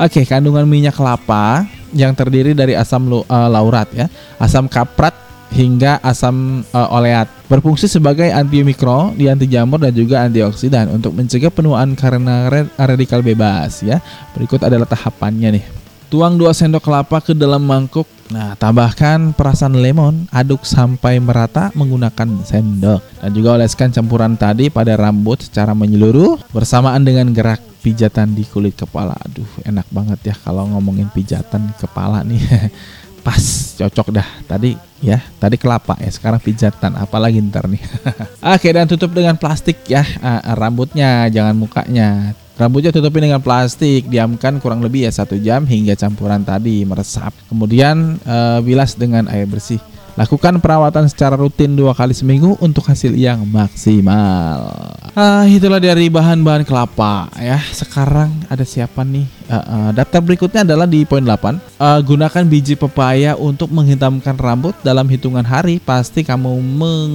Oke, 0.00 0.24
kandungan 0.24 0.64
minyak 0.64 0.96
kelapa 0.96 1.68
yang 1.92 2.16
terdiri 2.16 2.56
dari 2.56 2.72
asam 2.72 3.04
uh, 3.12 3.24
laurat 3.52 3.90
ya, 3.92 4.08
asam 4.40 4.64
kaprat 4.64 5.12
hingga 5.48 5.96
asam 6.04 6.64
uh, 6.76 6.88
oleat 6.92 7.28
berfungsi 7.48 7.88
sebagai 7.88 8.28
anti 8.28 8.60
mikro, 8.60 9.16
di 9.16 9.28
anti 9.28 9.48
jamur 9.48 9.80
dan 9.80 9.92
juga 9.96 10.24
antioksidan 10.24 10.92
untuk 10.92 11.16
mencegah 11.16 11.52
penuaan 11.52 11.96
karena 11.96 12.48
radikal 12.76 13.24
bebas 13.24 13.80
ya. 13.84 14.00
Berikut 14.36 14.60
adalah 14.60 14.84
tahapannya 14.84 15.60
nih. 15.60 15.77
Tuang 16.08 16.40
2 16.40 16.48
sendok 16.56 16.84
kelapa 16.88 17.20
ke 17.20 17.36
dalam 17.36 17.60
mangkuk 17.64 18.08
Nah, 18.28 18.52
tambahkan 18.60 19.32
perasan 19.32 19.80
lemon, 19.80 20.28
aduk 20.28 20.68
sampai 20.68 21.16
merata 21.16 21.72
menggunakan 21.72 22.44
sendok. 22.44 23.00
Dan 23.24 23.30
juga 23.32 23.56
oleskan 23.56 23.88
campuran 23.88 24.36
tadi 24.36 24.68
pada 24.68 25.00
rambut 25.00 25.40
secara 25.48 25.72
menyeluruh 25.72 26.36
bersamaan 26.52 27.00
dengan 27.00 27.32
gerak 27.32 27.64
pijatan 27.80 28.36
di 28.36 28.44
kulit 28.44 28.76
kepala. 28.76 29.16
Aduh, 29.24 29.48
enak 29.64 29.88
banget 29.88 30.20
ya 30.32 30.34
kalau 30.44 30.68
ngomongin 30.76 31.08
pijatan 31.08 31.72
kepala 31.80 32.20
nih. 32.20 32.40
Pas, 33.24 33.44
cocok 33.80 34.12
dah. 34.12 34.28
Tadi 34.44 34.76
ya, 35.00 35.24
tadi 35.40 35.56
kelapa 35.56 35.96
ya, 35.96 36.12
sekarang 36.12 36.40
pijatan. 36.44 37.00
Apalagi 37.00 37.40
ntar 37.48 37.64
nih. 37.64 37.80
Oke, 38.56 38.68
dan 38.76 38.84
tutup 38.84 39.16
dengan 39.16 39.40
plastik 39.40 39.88
ya, 39.88 40.04
uh, 40.20 40.52
rambutnya, 40.52 41.32
jangan 41.32 41.56
mukanya. 41.56 42.36
Rambutnya 42.58 42.90
tutupi 42.90 43.22
dengan 43.22 43.38
plastik, 43.38 44.10
diamkan 44.10 44.58
kurang 44.58 44.82
lebih 44.82 45.06
ya 45.06 45.12
satu 45.14 45.38
jam 45.38 45.62
hingga 45.62 45.94
campuran 45.94 46.42
tadi 46.42 46.82
meresap. 46.82 47.30
Kemudian 47.46 48.18
e, 48.18 48.36
bilas 48.66 48.98
dengan 48.98 49.30
air 49.30 49.46
bersih. 49.46 49.78
Lakukan 50.18 50.58
perawatan 50.58 51.06
secara 51.06 51.38
rutin 51.38 51.78
dua 51.78 51.94
kali 51.94 52.10
seminggu 52.10 52.58
untuk 52.58 52.82
hasil 52.90 53.14
yang 53.14 53.46
maksimal. 53.46 54.66
Ah, 55.14 55.46
itulah 55.46 55.78
dari 55.78 56.10
bahan-bahan 56.10 56.66
kelapa 56.66 57.30
ya. 57.38 57.62
Sekarang 57.70 58.34
ada 58.50 58.66
siapa 58.66 59.06
nih? 59.06 59.30
Uh, 59.46 59.54
uh, 59.54 59.88
daftar 59.94 60.18
berikutnya 60.18 60.66
adalah 60.66 60.90
di 60.90 61.06
poin 61.06 61.22
8. 61.22 61.78
Uh, 61.78 62.02
gunakan 62.02 62.42
biji 62.50 62.74
pepaya 62.74 63.38
untuk 63.38 63.70
menghitamkan 63.70 64.34
rambut 64.34 64.74
dalam 64.82 65.06
hitungan 65.06 65.46
hari. 65.46 65.78
Pasti 65.78 66.26
kamu 66.26 66.50
meng 66.66 67.14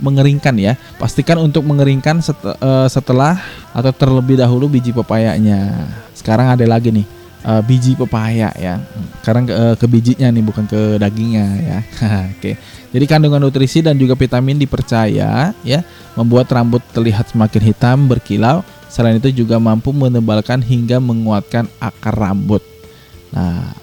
mengeringkan 0.00 0.56
ya. 0.56 0.80
Pastikan 0.96 1.36
untuk 1.36 1.68
mengeringkan 1.68 2.24
uh, 2.64 2.88
setelah 2.88 3.36
atau 3.76 3.92
terlebih 3.92 4.40
dahulu 4.40 4.72
biji 4.72 4.88
pepayanya. 4.88 5.84
Sekarang 6.16 6.48
ada 6.48 6.64
lagi 6.64 6.88
nih 6.88 7.15
uh, 7.46 7.62
biji 7.62 7.94
pepaya 7.94 8.50
ya. 8.58 8.82
Sekarang 9.22 9.46
ke, 9.46 9.54
uh, 9.54 9.74
ke 9.78 9.86
bijinya 9.86 10.28
nih 10.34 10.42
bukan 10.42 10.66
ke 10.66 10.98
dagingnya 10.98 11.46
ya. 11.62 11.78
Oke. 12.34 12.58
Jadi 12.90 13.04
kandungan 13.06 13.38
nutrisi 13.38 13.80
dan 13.80 13.94
juga 13.94 14.18
vitamin 14.18 14.58
dipercaya 14.58 15.54
ya 15.62 15.80
membuat 16.18 16.50
rambut 16.50 16.82
terlihat 16.90 17.30
semakin 17.30 17.62
hitam 17.62 18.10
berkilau. 18.10 18.66
Selain 18.90 19.18
itu 19.18 19.44
juga 19.44 19.60
mampu 19.60 19.94
menebalkan 19.94 20.62
hingga 20.62 20.98
menguatkan 20.98 21.68
akar 21.78 22.16
rambut. 22.16 22.64
Nah, 23.34 23.74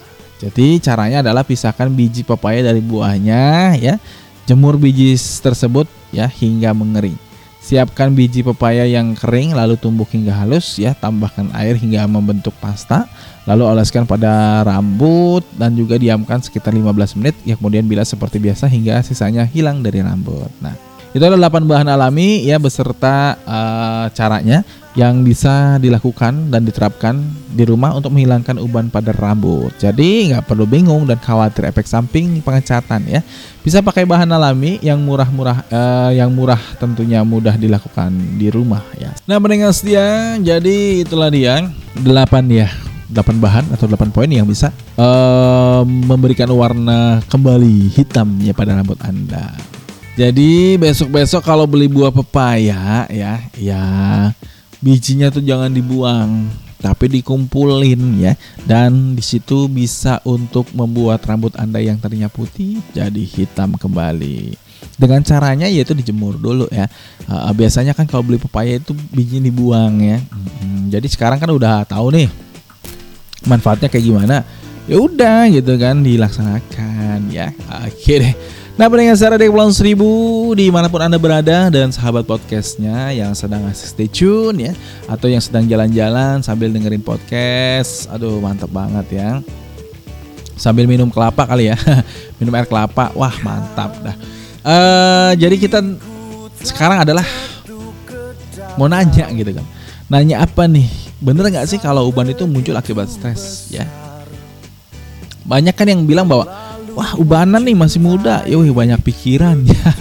jadi 0.42 0.82
caranya 0.82 1.22
adalah 1.22 1.46
pisahkan 1.46 1.92
biji 1.92 2.26
pepaya 2.26 2.66
dari 2.66 2.82
buahnya 2.84 3.78
ya. 3.80 3.96
Jemur 4.44 4.76
biji 4.76 5.16
tersebut 5.16 5.88
ya 6.12 6.28
hingga 6.28 6.76
mengering. 6.76 7.16
Siapkan 7.64 8.12
biji 8.12 8.44
pepaya 8.44 8.84
yang 8.84 9.16
kering 9.16 9.56
lalu 9.56 9.80
tumbuk 9.80 10.12
hingga 10.12 10.36
halus 10.36 10.76
ya, 10.76 10.92
tambahkan 10.92 11.48
air 11.56 11.80
hingga 11.80 12.04
membentuk 12.12 12.52
pasta, 12.60 13.08
lalu 13.44 13.64
oleskan 13.68 14.08
pada 14.08 14.64
rambut 14.64 15.44
dan 15.60 15.76
juga 15.76 16.00
diamkan 16.00 16.40
sekitar 16.40 16.72
15 16.72 17.20
menit 17.20 17.36
ya 17.44 17.60
kemudian 17.60 17.84
bilas 17.84 18.12
seperti 18.12 18.40
biasa 18.40 18.72
hingga 18.72 19.04
sisanya 19.04 19.44
hilang 19.44 19.84
dari 19.84 20.00
rambut. 20.00 20.48
Nah, 20.64 20.76
itu 21.14 21.22
adalah 21.22 21.52
8 21.52 21.70
bahan 21.70 21.88
alami 21.94 22.42
ya 22.42 22.58
beserta 22.58 23.38
uh, 23.46 24.10
caranya 24.18 24.66
yang 24.94 25.26
bisa 25.26 25.78
dilakukan 25.82 26.54
dan 26.54 26.66
diterapkan 26.66 27.18
di 27.54 27.66
rumah 27.66 27.94
untuk 27.98 28.14
menghilangkan 28.14 28.62
uban 28.62 28.90
pada 28.90 29.14
rambut. 29.14 29.74
Jadi 29.78 30.34
nggak 30.34 30.46
perlu 30.46 30.66
bingung 30.70 31.06
dan 31.06 31.18
khawatir 31.22 31.70
efek 31.70 31.86
samping 31.86 32.42
pengecatan 32.42 33.06
ya. 33.06 33.22
Bisa 33.62 33.82
pakai 33.82 34.06
bahan 34.06 34.30
alami 34.30 34.82
yang 34.82 35.02
murah-murah, 35.02 35.66
uh, 35.70 36.12
yang 36.14 36.34
murah 36.34 36.62
tentunya 36.78 37.22
mudah 37.26 37.58
dilakukan 37.58 38.10
di 38.38 38.50
rumah 38.50 38.82
ya. 38.98 39.14
Nah 39.30 39.38
pendengar 39.38 39.74
setia, 39.74 40.38
jadi 40.42 41.06
itulah 41.06 41.30
dia 41.30 41.70
8 41.98 42.06
ya 42.50 42.93
8 43.12 43.44
bahan 43.44 43.66
atau 43.76 43.86
8 43.90 44.16
poin 44.16 44.30
yang 44.30 44.48
bisa 44.48 44.72
uh, 44.96 45.84
memberikan 45.84 46.48
warna 46.54 47.20
kembali 47.28 47.92
hitam 47.92 48.40
ya 48.40 48.56
pada 48.56 48.78
rambut 48.78 49.00
Anda. 49.04 49.52
Jadi 50.14 50.78
besok-besok 50.78 51.42
kalau 51.42 51.66
beli 51.66 51.90
buah 51.90 52.14
pepaya 52.14 53.10
ya, 53.10 53.42
ya 53.58 53.84
bijinya 54.78 55.34
tuh 55.34 55.42
jangan 55.42 55.74
dibuang 55.74 56.54
tapi 56.84 57.08
dikumpulin 57.08 58.22
ya. 58.22 58.38
Dan 58.62 59.16
di 59.16 59.24
situ 59.24 59.66
bisa 59.72 60.20
untuk 60.28 60.70
membuat 60.76 61.24
rambut 61.24 61.56
anda 61.56 61.80
yang 61.80 61.96
tadinya 61.98 62.28
putih 62.28 62.84
jadi 62.92 63.24
hitam 63.26 63.80
kembali. 63.80 64.60
Dengan 65.00 65.26
caranya 65.26 65.66
yaitu 65.66 65.96
dijemur 65.98 66.36
dulu 66.38 66.70
ya. 66.70 66.86
Uh, 67.26 67.50
biasanya 67.56 67.96
kan 67.96 68.06
kalau 68.06 68.22
beli 68.22 68.38
pepaya 68.38 68.78
itu 68.78 68.94
bijinya 69.16 69.50
dibuang 69.50 69.98
ya. 69.98 70.22
Hmm, 70.30 70.92
jadi 70.94 71.08
sekarang 71.10 71.42
kan 71.42 71.50
udah 71.50 71.90
tahu 71.90 72.14
nih 72.14 72.28
manfaatnya 73.44 73.92
kayak 73.92 74.06
gimana 74.08 74.44
ya 74.84 75.00
udah 75.00 75.48
gitu 75.48 75.74
kan 75.80 76.04
dilaksanakan 76.04 77.32
ya. 77.32 77.56
Oke 77.88 78.20
deh. 78.20 78.36
Nah 78.74 78.90
pendengar 78.90 79.14
secara 79.14 79.38
di 79.38 79.46
Kepulauan 79.46 79.70
Seribu 79.70 80.10
di 80.58 80.74
mana 80.74 80.90
pun 80.90 80.98
anda 80.98 81.22
berada 81.22 81.70
dan 81.70 81.94
sahabat 81.94 82.26
podcastnya 82.26 83.14
yang 83.14 83.38
sedang 83.38 83.70
stay 83.72 84.10
tune 84.10 84.60
ya. 84.60 84.74
Atau 85.06 85.30
yang 85.30 85.40
sedang 85.40 85.70
jalan-jalan 85.70 86.42
sambil 86.42 86.74
dengerin 86.74 87.06
podcast, 87.06 88.10
aduh 88.10 88.42
mantap 88.42 88.74
banget 88.74 89.08
ya. 89.14 89.30
Sambil 90.58 90.90
minum 90.90 91.10
kelapa 91.10 91.46
kali 91.46 91.70
ya, 91.70 91.78
minum 92.42 92.54
air 92.54 92.66
kelapa, 92.66 93.14
wah 93.14 93.34
mantap 93.42 93.94
dah. 94.02 94.16
Uh, 94.64 95.32
jadi 95.36 95.60
kita 95.60 95.80
sekarang 96.64 97.04
adalah 97.04 97.26
mau 98.80 98.88
nanya 98.88 99.28
gitu 99.34 99.54
kan, 99.54 99.66
nanya 100.08 100.46
apa 100.46 100.70
nih? 100.70 101.03
Bener 101.24 101.48
nggak 101.48 101.68
sih 101.72 101.80
kalau 101.80 102.12
uban 102.12 102.28
itu 102.28 102.44
muncul 102.44 102.76
akibat 102.76 103.08
stres 103.08 103.72
ya? 103.72 103.88
Banyak 105.48 105.72
kan 105.72 105.88
yang 105.88 106.04
bilang 106.04 106.28
bahwa 106.28 106.52
wah 106.92 107.16
ubanan 107.16 107.64
nih 107.64 107.72
masih 107.72 108.04
muda. 108.04 108.44
Ya 108.44 108.60
banyak 108.60 109.00
pikiran 109.00 109.64
ya. 109.72 109.92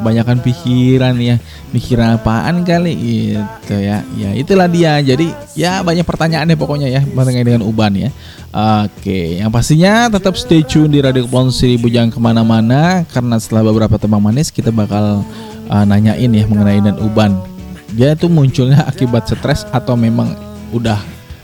Banyakkan 0.00 0.40
pikiran 0.40 1.12
ya. 1.20 1.36
Pikiran 1.76 2.16
apaan 2.16 2.64
kali 2.64 2.92
gitu 2.96 3.76
ya. 3.76 4.00
Ya 4.16 4.30
itulah 4.32 4.64
dia. 4.64 4.96
Jadi 5.04 5.28
ya 5.52 5.84
banyak 5.84 6.08
pertanyaan 6.08 6.48
deh 6.48 6.56
pokoknya 6.56 6.88
ya 6.88 7.04
mengenai 7.04 7.44
dengan 7.44 7.68
uban 7.68 7.92
ya. 7.92 8.08
Oke 8.52 9.40
yang 9.40 9.52
pastinya 9.52 10.08
tetap 10.08 10.36
stay 10.40 10.64
tune 10.64 10.88
di 10.88 11.04
Radio 11.04 11.28
Kepulauan 11.28 11.52
Seribu. 11.52 11.92
Jangan 11.92 12.08
ke 12.12 12.20
mana-mana 12.20 13.04
karena 13.12 13.36
setelah 13.36 13.68
beberapa 13.68 14.00
tembang 14.00 14.24
manis 14.24 14.48
kita 14.48 14.72
bakal 14.72 15.20
uh, 15.68 15.84
nanyain 15.84 16.32
ya 16.32 16.44
mengenai 16.48 16.80
dan 16.80 16.96
uban. 16.96 17.36
Dia 17.92 18.16
itu 18.16 18.24
munculnya 18.28 18.88
akibat 18.88 19.28
stres 19.28 19.68
atau 19.68 20.00
memang 20.00 20.51
udah 20.72 20.98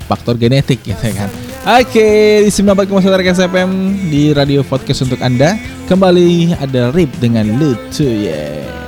faktor 0.09 0.35
genetik 0.41 0.81
gitu 0.83 1.09
kan 1.12 1.29
Oke, 1.68 2.41
di 2.47 2.49
94,1 2.49 3.45
FM 3.45 3.70
di 4.09 4.33
Radio 4.33 4.64
Podcast 4.64 5.05
untuk 5.05 5.20
Anda. 5.20 5.53
Kembali 5.85 6.57
ada 6.57 6.89
Rip 6.89 7.12
dengan 7.20 7.45
Lutu 7.61 8.09
ya. 8.09 8.33
Yeah. 8.33 8.88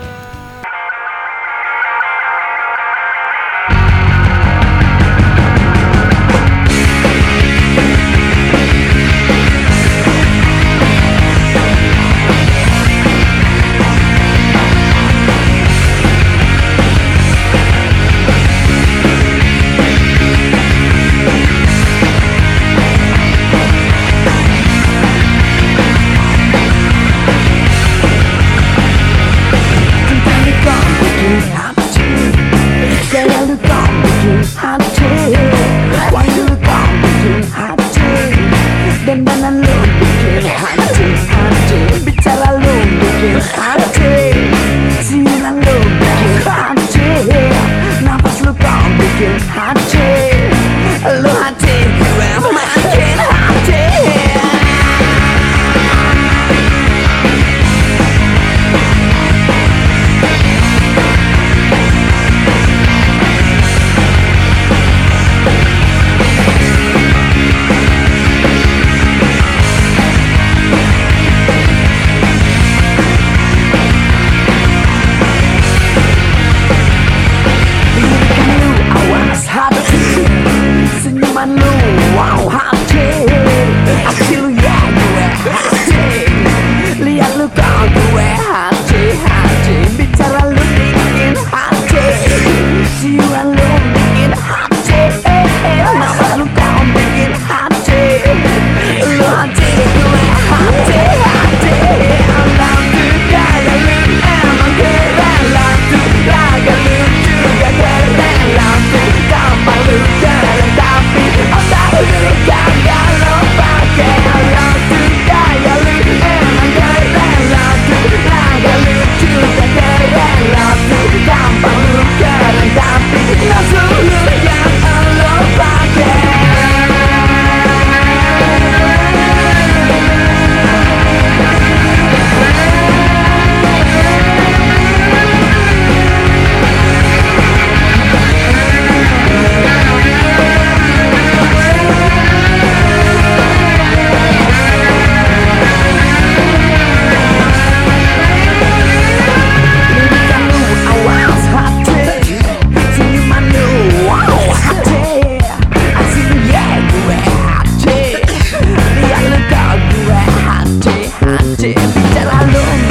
Tell 162.12 162.28
I 162.28 162.44
love 162.52 162.89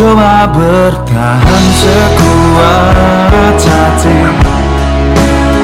Mencoba 0.00 0.48
bertahan 0.48 1.64
sekuat 1.76 3.52
hati. 3.52 4.16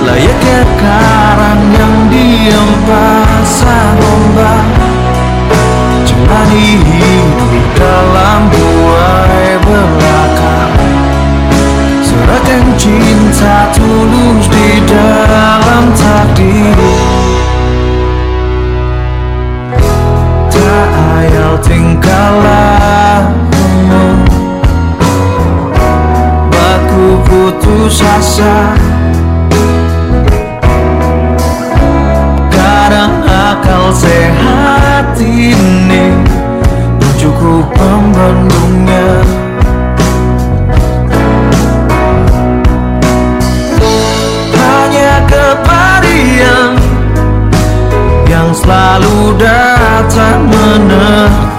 Layaknya 0.05 0.61
karang 0.77 1.65
yang 1.73 1.97
diam 2.13 2.71
pasang 2.85 3.97
ombak 3.97 4.69
Jalani 6.05 6.69
hidup 6.85 7.65
dalam 7.81 8.53
buai 8.53 9.57
belaka. 9.65 10.69
Serahkan 12.05 12.77
cinta 12.77 13.73
tulus 13.73 14.53
di 14.53 14.85
dalam 14.85 15.97
takdir. 15.97 16.77
Tak 20.53 20.89
ayal 21.25 21.57
tingkah 21.65 22.37
lakumu 22.45 24.26
putus 27.87 28.03
asa 28.03 28.75
Kadang 32.51 33.23
akal 33.23 33.95
sehat 33.95 35.15
ini 35.23 36.11
belum 36.99 37.15
Cukup 37.15 37.63
membendungnya 37.79 39.23
Hanya 44.51 45.15
kepadian 45.31 46.75
Yang 48.27 48.67
selalu 48.67 49.39
datang 49.39 50.43
menertawakanku 50.51 51.56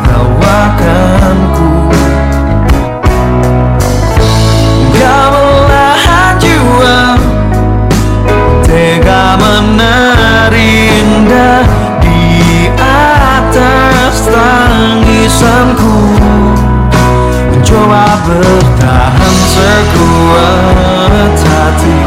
bertahan 18.28 19.38
sekuat 19.56 21.36
hati. 21.40 22.00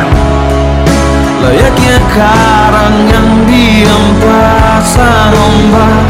Layaknya 1.41 1.97
karang 2.13 2.97
yang 3.09 3.31
diam 3.49 4.05
pasang 4.21 5.33
ombak. 5.33 6.05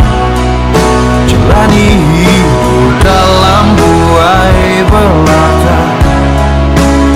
Jalani 1.31 1.91
hidup 1.95 2.91
dalam 3.07 3.65
buai 3.79 4.83
belaka 4.83 5.83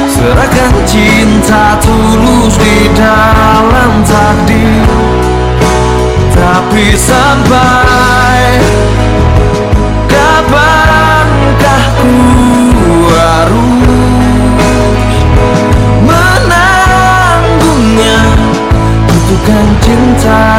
Serahkan 0.07 0.75
cinta 0.87 1.75
tulus 1.83 2.55
di 2.63 2.87
dalam 2.95 3.93
takdir. 4.07 4.87
Tapi 6.35 6.95
sampai 6.95 7.94
cinta 20.25 20.54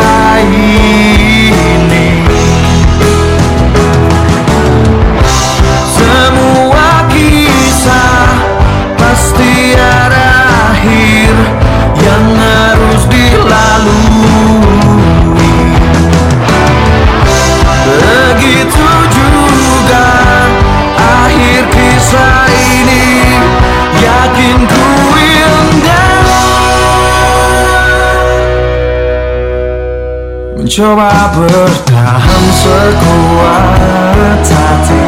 Mencoba 30.76 31.32
bertahan 31.32 32.46
sekuat 32.52 34.44
hati. 34.44 35.08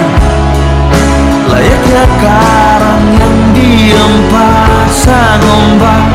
Layaknya 1.43 2.03
karang 2.23 3.05
yang 3.11 3.39
diam 3.51 4.13
pasang 4.31 5.43
ombak 5.43 6.07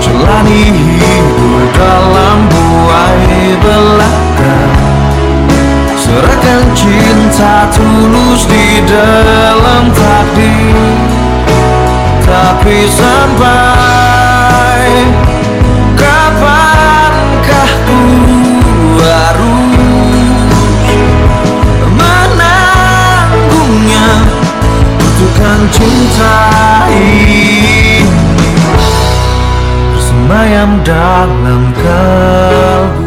Jalani 0.00 0.72
hidup 0.72 1.68
dalam 1.76 2.48
buai 2.48 3.60
belaka. 3.60 4.56
Serahkan 6.00 6.64
cinta 6.72 7.68
tulus 7.76 8.48
di 8.48 8.80
dalam 8.88 9.92
takdir. 9.92 10.80
Tapi 12.24 12.88
sampai 12.88 14.03
dalam 30.84 31.72
kalbu 31.72 33.02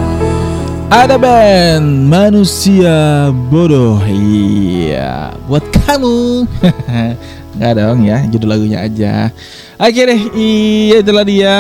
Ada 0.90 1.16
band 1.20 2.10
Manusia 2.10 3.30
Bodoh. 3.54 4.02
Iya 4.02 5.38
Buat 5.46 5.62
kamu. 5.86 6.50
Enggak 7.58 7.74
dong 7.78 8.00
ya 8.06 8.18
Judul 8.30 8.50
lagunya 8.50 8.82
aja. 8.82 9.30
Oke 9.78 10.02
deh 10.10 10.22
Iya 10.34 11.06
itulah 11.06 11.22
dia 11.22 11.58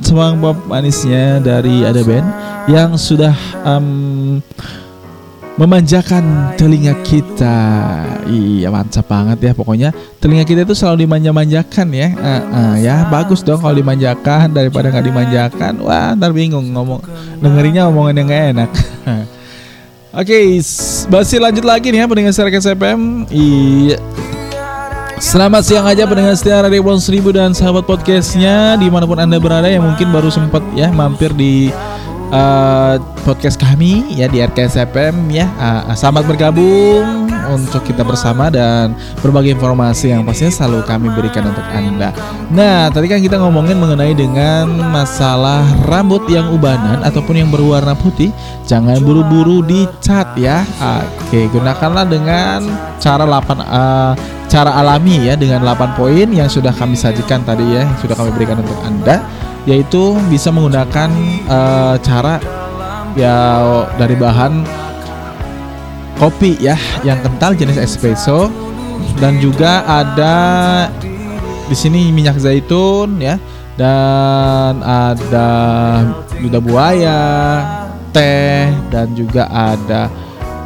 Semang 0.00 0.40
pop 0.40 0.56
manisnya 0.64 1.36
Dari 1.36 1.84
Ada 1.84 2.00
band 2.00 2.28
Yang 2.64 2.90
sudah 3.12 3.36
em, 3.64 3.86
memanjakan 5.58 6.54
telinga 6.54 6.94
kita. 7.02 7.58
Iya 8.24 8.70
mantap 8.70 9.10
banget 9.10 9.38
ya 9.42 9.52
pokoknya 9.52 9.90
telinga 10.22 10.46
kita 10.46 10.62
itu 10.62 10.72
selalu 10.72 11.04
dimanja-manjakan 11.04 11.86
ya. 11.90 12.08
Eh, 12.14 12.42
eh, 12.46 12.74
ya 12.86 12.96
bagus 13.10 13.42
dong 13.42 13.58
kalau 13.58 13.74
dimanjakan 13.74 14.54
daripada 14.54 14.88
nggak 14.88 15.06
dimanjakan. 15.06 15.72
Wah 15.82 16.14
ntar 16.14 16.30
bingung 16.30 16.62
ngomong 16.70 17.02
dengerinnya 17.42 17.90
omongan 17.90 18.14
yang 18.16 18.26
nggak 18.30 18.44
enak. 18.54 18.70
Oke, 20.18 20.56
s- 20.58 21.04
masih 21.10 21.36
lanjut 21.36 21.62
lagi 21.62 21.92
nih 21.92 22.00
ya 22.00 22.06
pendengar 22.08 22.32
secara 22.32 22.48
KSFM. 22.48 23.28
Iya. 23.28 23.98
Selamat 25.18 25.66
siang 25.66 25.82
aja 25.82 26.06
pendengar 26.06 26.38
setia 26.38 26.62
Radio 26.62 26.78
Pulau 26.78 27.02
Seribu 27.02 27.34
dan 27.34 27.50
sahabat 27.50 27.82
podcastnya 27.82 28.78
di 28.78 28.86
mana 28.86 29.02
pun 29.02 29.18
anda 29.18 29.34
berada 29.42 29.66
yang 29.66 29.82
mungkin 29.82 30.14
baru 30.14 30.30
sempat 30.30 30.62
ya 30.78 30.94
mampir 30.94 31.34
di 31.34 31.74
eh, 32.32 32.94
podcast 33.24 33.60
kami 33.60 34.04
ya 34.12 34.28
di 34.28 34.40
RKS 34.40 34.88
FM 34.92 35.28
ya 35.32 35.48
Ah, 35.58 35.92
selamat 35.92 36.24
bergabung 36.28 37.28
untuk 37.48 37.80
kita 37.84 38.04
bersama 38.04 38.52
dan 38.52 38.92
berbagi 39.24 39.56
informasi 39.56 40.12
yang 40.12 40.22
pastinya 40.22 40.52
selalu 40.52 40.84
kami 40.84 41.08
berikan 41.16 41.48
untuk 41.48 41.64
anda. 41.72 42.12
Nah 42.52 42.92
tadi 42.92 43.08
kan 43.08 43.20
kita 43.24 43.40
ngomongin 43.40 43.80
mengenai 43.80 44.12
dengan 44.12 44.68
masalah 44.92 45.64
rambut 45.88 46.28
yang 46.28 46.52
ubanan 46.52 47.00
ataupun 47.02 47.40
yang 47.40 47.48
berwarna 47.48 47.96
putih 47.96 48.30
jangan 48.68 49.00
buru-buru 49.00 49.64
dicat 49.64 50.36
ya. 50.36 50.62
Oke 51.24 51.48
gunakanlah 51.48 52.04
dengan 52.04 52.64
cara 53.00 53.24
8 53.24 53.60
eh, 53.60 54.12
cara 54.48 54.70
alami 54.80 55.28
ya 55.28 55.34
dengan 55.36 55.60
8 55.64 55.96
poin 55.98 56.28
yang 56.32 56.48
sudah 56.48 56.72
kami 56.72 56.96
sajikan 56.96 57.44
tadi 57.44 57.64
ya 57.76 57.84
yang 57.84 57.98
sudah 58.00 58.16
kami 58.16 58.30
berikan 58.32 58.60
untuk 58.60 58.80
anda 58.84 59.20
yaitu 59.66 60.14
bisa 60.30 60.52
menggunakan 60.54 61.10
eh, 61.48 61.94
cara 62.04 62.38
ya 63.18 63.36
dari 63.98 64.14
bahan 64.14 64.62
kopi 66.18 66.58
ya 66.58 66.78
yang 67.02 67.18
kental 67.22 67.54
jenis 67.54 67.78
espresso 67.78 68.50
dan 69.18 69.38
juga 69.42 69.82
ada 69.86 70.36
di 71.68 71.76
sini 71.76 72.10
minyak 72.14 72.38
zaitun 72.38 73.18
ya 73.22 73.38
dan 73.78 74.82
ada 74.82 75.48
lidah 76.42 76.62
buaya, 76.62 77.22
teh 78.10 78.66
dan 78.90 79.14
juga 79.14 79.46
ada 79.46 80.10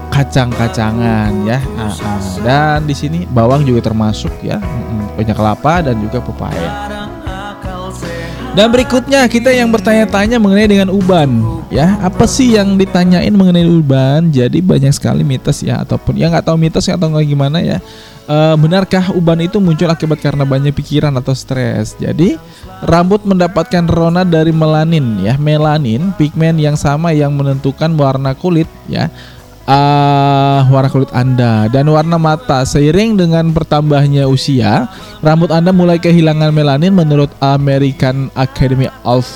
kacang-kacangan 0.08 1.44
ya. 1.44 1.60
Ah, 1.76 1.92
ah. 1.92 2.20
Dan 2.40 2.88
di 2.88 2.96
sini 2.96 3.28
bawang 3.28 3.68
juga 3.68 3.92
termasuk 3.92 4.32
ya, 4.40 4.56
banyak 5.16 5.36
kelapa 5.36 5.84
dan 5.84 6.00
juga 6.00 6.24
pepaya. 6.24 7.01
Dan 8.52 8.68
berikutnya 8.68 9.24
kita 9.32 9.48
yang 9.48 9.72
bertanya-tanya 9.72 10.36
mengenai 10.36 10.68
dengan 10.68 10.92
uban 10.92 11.40
ya. 11.72 11.96
Apa 12.04 12.28
sih 12.28 12.52
yang 12.52 12.76
ditanyain 12.76 13.32
mengenai 13.32 13.64
uban? 13.64 14.28
Jadi 14.28 14.60
banyak 14.60 14.92
sekali 14.92 15.24
mitos 15.24 15.64
ya 15.64 15.80
ataupun 15.80 16.20
ya 16.20 16.28
nggak 16.28 16.52
tahu 16.52 16.60
mitos 16.60 16.84
atau 16.84 17.08
nggak 17.08 17.32
gimana 17.32 17.64
ya. 17.64 17.80
Eh, 18.28 18.54
benarkah 18.60 19.08
uban 19.16 19.40
itu 19.40 19.56
muncul 19.56 19.88
akibat 19.88 20.20
karena 20.20 20.44
banyak 20.44 20.76
pikiran 20.76 21.16
atau 21.16 21.32
stres? 21.32 21.96
Jadi 21.96 22.36
rambut 22.84 23.24
mendapatkan 23.24 23.88
rona 23.88 24.20
dari 24.20 24.52
melanin 24.52 25.24
ya. 25.24 25.40
Melanin 25.40 26.12
pigmen 26.20 26.60
yang 26.60 26.76
sama 26.76 27.16
yang 27.16 27.32
menentukan 27.32 27.88
warna 27.96 28.36
kulit 28.36 28.68
ya 28.84 29.08
ah 29.66 30.66
warna 30.70 30.88
kulit 30.90 31.12
Anda 31.14 31.70
dan 31.70 31.86
warna 31.90 32.18
mata 32.18 32.62
seiring 32.66 33.18
dengan 33.18 33.50
bertambahnya 33.50 34.26
usia, 34.26 34.90
rambut 35.22 35.50
Anda 35.50 35.70
mulai 35.70 35.98
kehilangan 35.98 36.50
melanin 36.50 36.94
menurut 36.94 37.30
American 37.38 38.30
Academy 38.38 38.90
of 39.06 39.26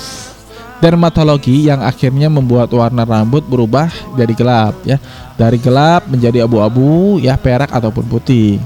Dermatology 0.77 1.65
yang 1.65 1.81
akhirnya 1.81 2.29
membuat 2.29 2.69
warna 2.69 3.01
rambut 3.01 3.41
berubah 3.49 3.89
dari 4.13 4.37
gelap 4.37 4.77
ya, 4.85 5.01
dari 5.33 5.57
gelap 5.57 6.05
menjadi 6.05 6.45
abu-abu 6.45 7.17
ya 7.17 7.33
perak 7.33 7.73
ataupun 7.73 8.05
putih. 8.05 8.61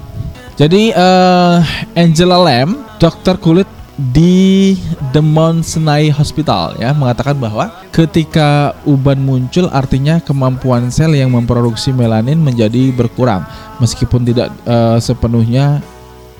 Jadi 0.59 0.91
eh 0.91 1.57
Angela 1.95 2.35
Lam, 2.35 2.83
dokter 2.99 3.39
kulit 3.39 3.65
di 4.09 4.73
The 5.13 5.21
Mount 5.21 5.61
Sinai 5.61 6.09
Hospital 6.09 6.73
ya 6.81 6.89
mengatakan 6.89 7.37
bahwa 7.37 7.69
ketika 7.93 8.73
uban 8.89 9.21
muncul 9.21 9.69
artinya 9.69 10.17
kemampuan 10.17 10.89
sel 10.89 11.13
yang 11.13 11.29
memproduksi 11.29 11.93
melanin 11.93 12.41
menjadi 12.41 12.89
berkurang 12.89 13.45
meskipun 13.77 14.25
tidak 14.25 14.49
eh, 14.65 14.97
sepenuhnya 14.97 15.85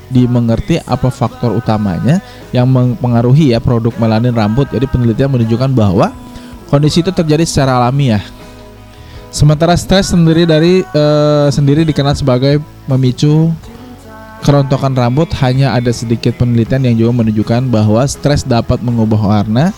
dimengerti 0.09 0.82
apa 0.84 1.07
faktor 1.14 1.55
utamanya 1.55 2.20
yang 2.51 2.68
mempengaruhi 2.68 3.55
ya 3.55 3.64
produk 3.64 3.95
melanin 3.95 4.36
rambut. 4.36 4.68
Jadi 4.68 4.84
penelitian 4.89 5.32
menunjukkan 5.32 5.72
bahwa 5.72 6.12
kondisi 6.68 6.99
itu 6.99 7.14
terjadi 7.14 7.45
secara 7.47 7.80
alamiah. 7.80 8.26
Sementara 9.32 9.78
stres 9.80 10.12
sendiri 10.12 10.43
dari 10.43 10.84
eh, 10.84 11.47
sendiri 11.47 11.88
dikenal 11.88 12.18
sebagai 12.18 12.59
memicu 12.89 13.53
kerontokan 14.42 14.94
rambut 14.98 15.30
hanya 15.42 15.78
ada 15.78 15.94
sedikit 15.94 16.36
penelitian 16.36 16.84
yang 16.86 16.96
juga 16.98 17.24
menunjukkan 17.24 17.70
bahwa 17.70 18.02
stres 18.10 18.42
dapat 18.42 18.82
mengubah 18.82 19.22
warna 19.22 19.70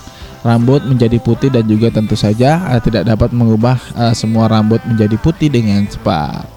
rambut 0.43 0.83
menjadi 0.83 1.19
putih 1.23 1.47
dan 1.51 1.63
juga 1.63 1.91
tentu 1.91 2.15
saja 2.19 2.59
eh, 2.75 2.81
tidak 2.83 3.07
dapat 3.07 3.31
mengubah 3.31 3.79
eh, 3.95 4.13
semua 4.15 4.51
rambut 4.51 4.79
menjadi 4.83 5.15
putih 5.19 5.47
dengan 5.51 5.83
cepat. 5.87 6.47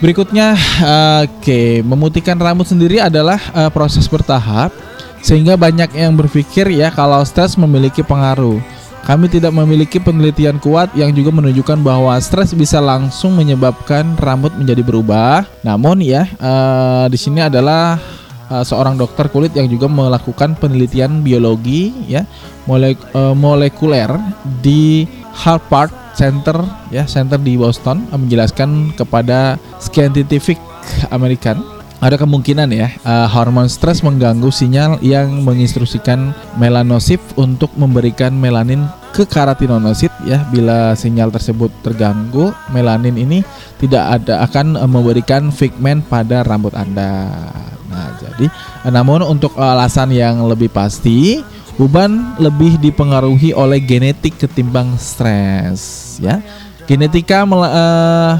Berikutnya, 0.00 0.56
eh, 0.80 1.20
oke, 1.28 1.60
memutihkan 1.84 2.40
rambut 2.40 2.64
sendiri 2.64 3.04
adalah 3.04 3.40
eh, 3.52 3.68
proses 3.68 4.08
bertahap 4.08 4.72
sehingga 5.20 5.60
banyak 5.60 5.92
yang 5.92 6.16
berpikir 6.16 6.64
ya 6.72 6.88
kalau 6.88 7.20
stres 7.28 7.60
memiliki 7.60 8.00
pengaruh. 8.00 8.79
Kami 9.10 9.26
tidak 9.26 9.50
memiliki 9.50 9.98
penelitian 9.98 10.62
kuat 10.62 10.94
yang 10.94 11.10
juga 11.10 11.34
menunjukkan 11.34 11.82
bahwa 11.82 12.14
stres 12.22 12.54
bisa 12.54 12.78
langsung 12.78 13.34
menyebabkan 13.34 14.14
rambut 14.14 14.54
menjadi 14.54 14.86
berubah. 14.86 15.50
Namun 15.66 15.98
ya, 15.98 16.30
eh, 16.30 17.04
di 17.10 17.18
sini 17.18 17.42
adalah 17.42 17.98
eh, 18.46 18.62
seorang 18.62 18.94
dokter 18.94 19.26
kulit 19.26 19.50
yang 19.50 19.66
juga 19.66 19.90
melakukan 19.90 20.54
penelitian 20.54 21.26
biologi 21.26 21.90
ya 22.06 22.22
molek- 22.70 23.02
eh, 23.10 23.34
molekuler 23.34 24.14
di 24.62 25.10
Harvard 25.34 25.90
Center 26.14 26.62
ya 26.94 27.02
center 27.02 27.42
di 27.42 27.58
Boston 27.58 28.06
menjelaskan 28.14 28.94
kepada 28.94 29.58
Scientific 29.82 30.62
American 31.10 31.79
ada 32.00 32.16
kemungkinan 32.16 32.68
ya 32.72 32.88
eh, 32.96 33.28
hormon 33.28 33.68
stres 33.68 34.00
mengganggu 34.00 34.48
sinyal 34.48 34.98
yang 35.04 35.44
menginstruksikan 35.44 36.32
melanosit 36.56 37.20
untuk 37.36 37.68
memberikan 37.76 38.32
melanin 38.32 38.88
ke 39.12 39.28
keratinosit 39.28 40.10
ya 40.24 40.40
bila 40.48 40.96
sinyal 40.96 41.28
tersebut 41.28 41.68
terganggu 41.84 42.56
melanin 42.72 43.20
ini 43.20 43.38
tidak 43.76 44.20
ada 44.20 44.40
akan 44.48 44.80
eh, 44.80 44.88
memberikan 44.88 45.52
pigmen 45.52 46.00
pada 46.00 46.40
rambut 46.40 46.72
Anda. 46.72 47.36
Nah, 47.92 48.08
jadi 48.16 48.48
eh, 48.88 48.92
namun 48.92 49.20
untuk 49.20 49.52
alasan 49.60 50.16
yang 50.16 50.40
lebih 50.48 50.72
pasti 50.72 51.44
uban 51.76 52.36
lebih 52.40 52.80
dipengaruhi 52.80 53.52
oleh 53.52 53.80
genetik 53.80 54.40
ketimbang 54.40 54.96
stres 54.96 56.16
ya. 56.16 56.40
Genetika 56.88 57.44
eh, 57.44 58.32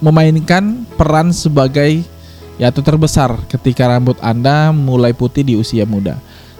memainkan 0.00 0.88
peran 0.96 1.30
sebagai 1.30 2.15
yaitu 2.56 2.80
terbesar 2.80 3.36
ketika 3.48 3.88
rambut 3.88 4.16
Anda 4.24 4.72
mulai 4.72 5.12
putih 5.12 5.44
di 5.44 5.54
usia 5.56 5.84
muda. 5.84 6.16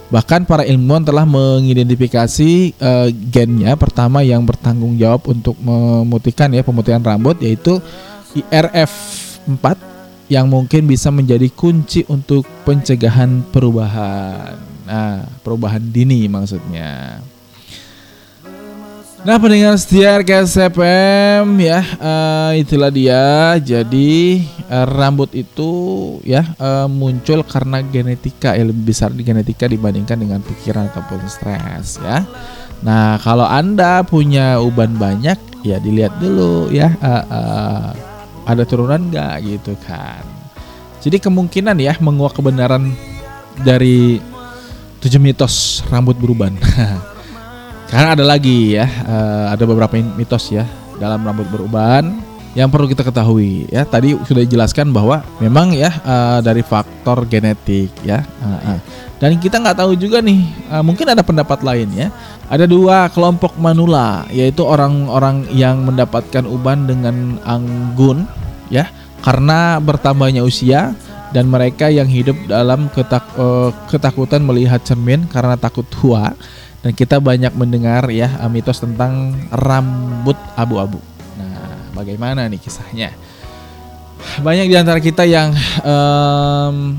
Bahkan 0.06 0.46
para 0.46 0.62
ilmuwan 0.62 1.02
telah 1.02 1.26
mengidentifikasi 1.26 2.50
eh, 2.78 3.08
gennya 3.32 3.74
pertama 3.74 4.22
yang 4.22 4.46
bertanggung 4.46 4.94
jawab 4.94 5.26
untuk 5.26 5.58
memutihkan 5.58 6.54
ya 6.54 6.62
pemutihan 6.62 7.02
rambut 7.02 7.42
yaitu 7.42 7.82
IRF4 8.38 9.66
yang 10.30 10.46
mungkin 10.46 10.86
bisa 10.86 11.10
menjadi 11.10 11.50
kunci 11.50 12.06
untuk 12.06 12.46
pencegahan 12.62 13.42
perubahan. 13.50 14.58
Nah, 14.86 15.26
perubahan 15.42 15.82
dini 15.82 16.30
maksudnya. 16.30 17.18
Nah 19.26 19.42
pendengar 19.42 19.74
setia 19.74 20.22
RKS 20.22 20.70
FM 20.70 21.58
ya 21.58 21.82
eh, 21.82 22.62
itulah 22.62 22.94
dia 22.94 23.58
jadi 23.58 24.38
eh, 24.46 24.86
rambut 24.86 25.34
itu 25.34 25.66
ya 26.22 26.46
eh, 26.54 26.86
muncul 26.86 27.42
karena 27.42 27.82
genetika 27.82 28.54
yang 28.54 28.70
lebih 28.70 28.94
besar 28.94 29.10
di 29.10 29.26
genetika 29.26 29.66
dibandingkan 29.66 30.22
dengan 30.22 30.38
pikiran 30.46 30.86
ataupun 30.94 31.26
stres 31.26 31.98
ya. 31.98 32.22
Nah 32.86 33.18
kalau 33.18 33.42
anda 33.42 34.06
punya 34.06 34.62
uban 34.62 34.94
banyak 34.94 35.42
ya 35.66 35.82
dilihat 35.82 36.22
dulu 36.22 36.70
ya 36.70 36.94
eh, 36.94 37.24
eh, 37.26 37.88
ada 38.46 38.62
turunan 38.62 39.10
nggak 39.10 39.42
gitu 39.42 39.74
kan. 39.82 40.22
Jadi 41.02 41.18
kemungkinan 41.18 41.74
ya 41.82 41.98
menguak 41.98 42.30
kebenaran 42.30 42.94
dari 43.58 44.22
tujuh 45.02 45.18
mitos 45.18 45.82
rambut 45.90 46.14
beruban. 46.14 46.54
Karena 47.86 48.18
ada 48.18 48.24
lagi 48.26 48.74
ya, 48.74 48.86
eh, 48.86 49.44
ada 49.54 49.62
beberapa 49.62 49.94
mitos 49.94 50.50
ya 50.50 50.66
dalam 50.98 51.22
rambut 51.22 51.46
beruban 51.46 52.18
yang 52.56 52.72
perlu 52.72 52.88
kita 52.88 53.04
ketahui 53.04 53.68
ya. 53.68 53.86
Tadi 53.86 54.16
sudah 54.26 54.42
dijelaskan 54.42 54.90
bahwa 54.90 55.22
memang 55.38 55.70
ya 55.70 55.92
eh, 55.92 56.38
dari 56.42 56.66
faktor 56.66 57.28
genetik 57.30 57.94
ya. 58.02 58.26
Eh, 58.42 58.60
eh. 58.74 58.80
Dan 59.16 59.40
kita 59.40 59.62
nggak 59.62 59.80
tahu 59.80 59.96
juga 59.96 60.20
nih, 60.20 60.44
eh, 60.76 60.82
mungkin 60.84 61.08
ada 61.08 61.22
pendapat 61.22 61.62
lain 61.62 61.88
ya. 61.94 62.08
Ada 62.50 62.66
dua 62.68 63.08
kelompok 63.14 63.56
manula, 63.56 64.26
yaitu 64.34 64.66
orang-orang 64.66 65.46
yang 65.54 65.82
mendapatkan 65.86 66.44
uban 66.44 66.84
dengan 66.90 67.38
anggun 67.42 68.26
ya, 68.68 68.90
karena 69.22 69.78
bertambahnya 69.82 70.42
usia 70.44 70.94
dan 71.34 71.50
mereka 71.50 71.90
yang 71.90 72.06
hidup 72.06 72.38
dalam 72.46 72.86
ketak- 72.94 73.34
ketakutan 73.90 74.46
melihat 74.46 74.78
cermin 74.86 75.26
karena 75.26 75.58
takut 75.58 75.82
tua 75.90 76.38
dan 76.86 76.94
kita 76.94 77.18
banyak 77.18 77.50
mendengar 77.58 78.06
ya 78.14 78.30
mitos 78.46 78.78
tentang 78.78 79.34
rambut 79.50 80.38
abu-abu. 80.54 81.02
Nah, 81.34 81.90
bagaimana 81.98 82.46
nih 82.46 82.62
kisahnya? 82.62 83.10
Banyak 84.38 84.70
di 84.70 84.76
antara 84.78 85.02
kita 85.02 85.26
yang 85.26 85.50
em, 85.82 86.94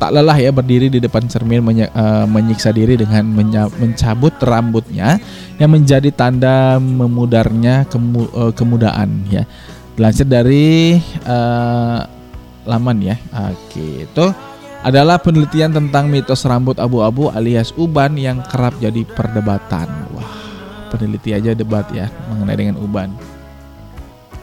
tak 0.00 0.08
lelah 0.16 0.40
ya 0.40 0.48
berdiri 0.56 0.88
di 0.88 1.04
depan 1.04 1.28
cermin 1.28 1.60
menye- 1.60 1.92
eh, 1.92 2.24
menyiksa 2.24 2.72
diri 2.72 2.96
dengan 2.96 3.28
menya- 3.28 3.68
mencabut 3.76 4.32
rambutnya 4.40 5.20
yang 5.60 5.68
menjadi 5.68 6.08
tanda 6.08 6.80
memudarnya 6.80 7.84
kemu- 7.92 8.32
eh, 8.32 8.52
kemudaan 8.56 9.28
ya. 9.28 9.44
Dilansir 10.00 10.24
dari 10.24 10.96
eh, 11.28 12.00
laman 12.64 12.98
ya. 13.04 13.20
Oke, 13.52 14.08
itu 14.08 14.26
adalah 14.88 15.20
penelitian 15.20 15.68
tentang 15.68 16.08
mitos 16.08 16.48
rambut 16.48 16.80
abu-abu 16.80 17.28
alias 17.28 17.76
uban 17.76 18.16
yang 18.16 18.40
kerap 18.48 18.72
jadi 18.80 19.04
perdebatan. 19.04 19.84
Wah, 20.16 20.32
peneliti 20.88 21.36
aja 21.36 21.52
debat 21.52 21.84
ya 21.92 22.08
mengenai 22.32 22.56
dengan 22.56 22.80
uban. 22.80 23.12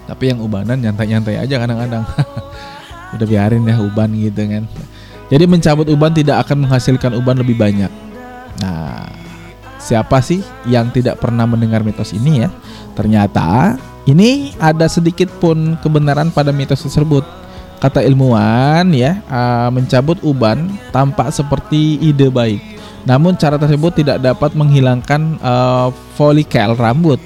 Tapi 0.05 0.29
yang 0.29 0.39
ubanan 0.45 0.77
nyantai-nyantai 0.77 1.41
aja 1.41 1.57
kadang-kadang. 1.57 2.05
Udah 3.17 3.25
biarin 3.25 3.65
ya 3.65 3.81
uban 3.81 4.13
gitu 4.13 4.41
kan. 4.45 4.63
Jadi 5.33 5.43
mencabut 5.49 5.89
uban 5.89 6.13
tidak 6.13 6.45
akan 6.45 6.69
menghasilkan 6.69 7.17
uban 7.17 7.41
lebih 7.41 7.57
banyak. 7.57 7.89
Nah, 8.61 9.09
siapa 9.81 10.21
sih 10.21 10.45
yang 10.69 10.93
tidak 10.93 11.17
pernah 11.17 11.49
mendengar 11.49 11.81
mitos 11.81 12.13
ini 12.13 12.45
ya? 12.45 12.53
Ternyata 12.93 13.81
ini 14.05 14.53
ada 14.61 14.85
sedikit 14.85 15.33
pun 15.41 15.73
kebenaran 15.81 16.29
pada 16.29 16.53
mitos 16.53 16.85
tersebut. 16.85 17.25
Kata 17.75 18.01
ilmuwan 18.01 18.89
ya, 18.95 19.21
uh, 19.27 19.69
mencabut 19.69 20.17
uban 20.25 20.71
tampak 20.89 21.29
seperti 21.29 21.99
ide 22.01 22.31
baik. 22.31 22.63
Namun 23.05 23.37
cara 23.37 23.61
tersebut 23.61 24.01
tidak 24.01 24.17
dapat 24.23 24.57
menghilangkan 24.57 25.37
uh, 25.43 25.93
folikel 26.17 26.73
rambut 26.73 27.21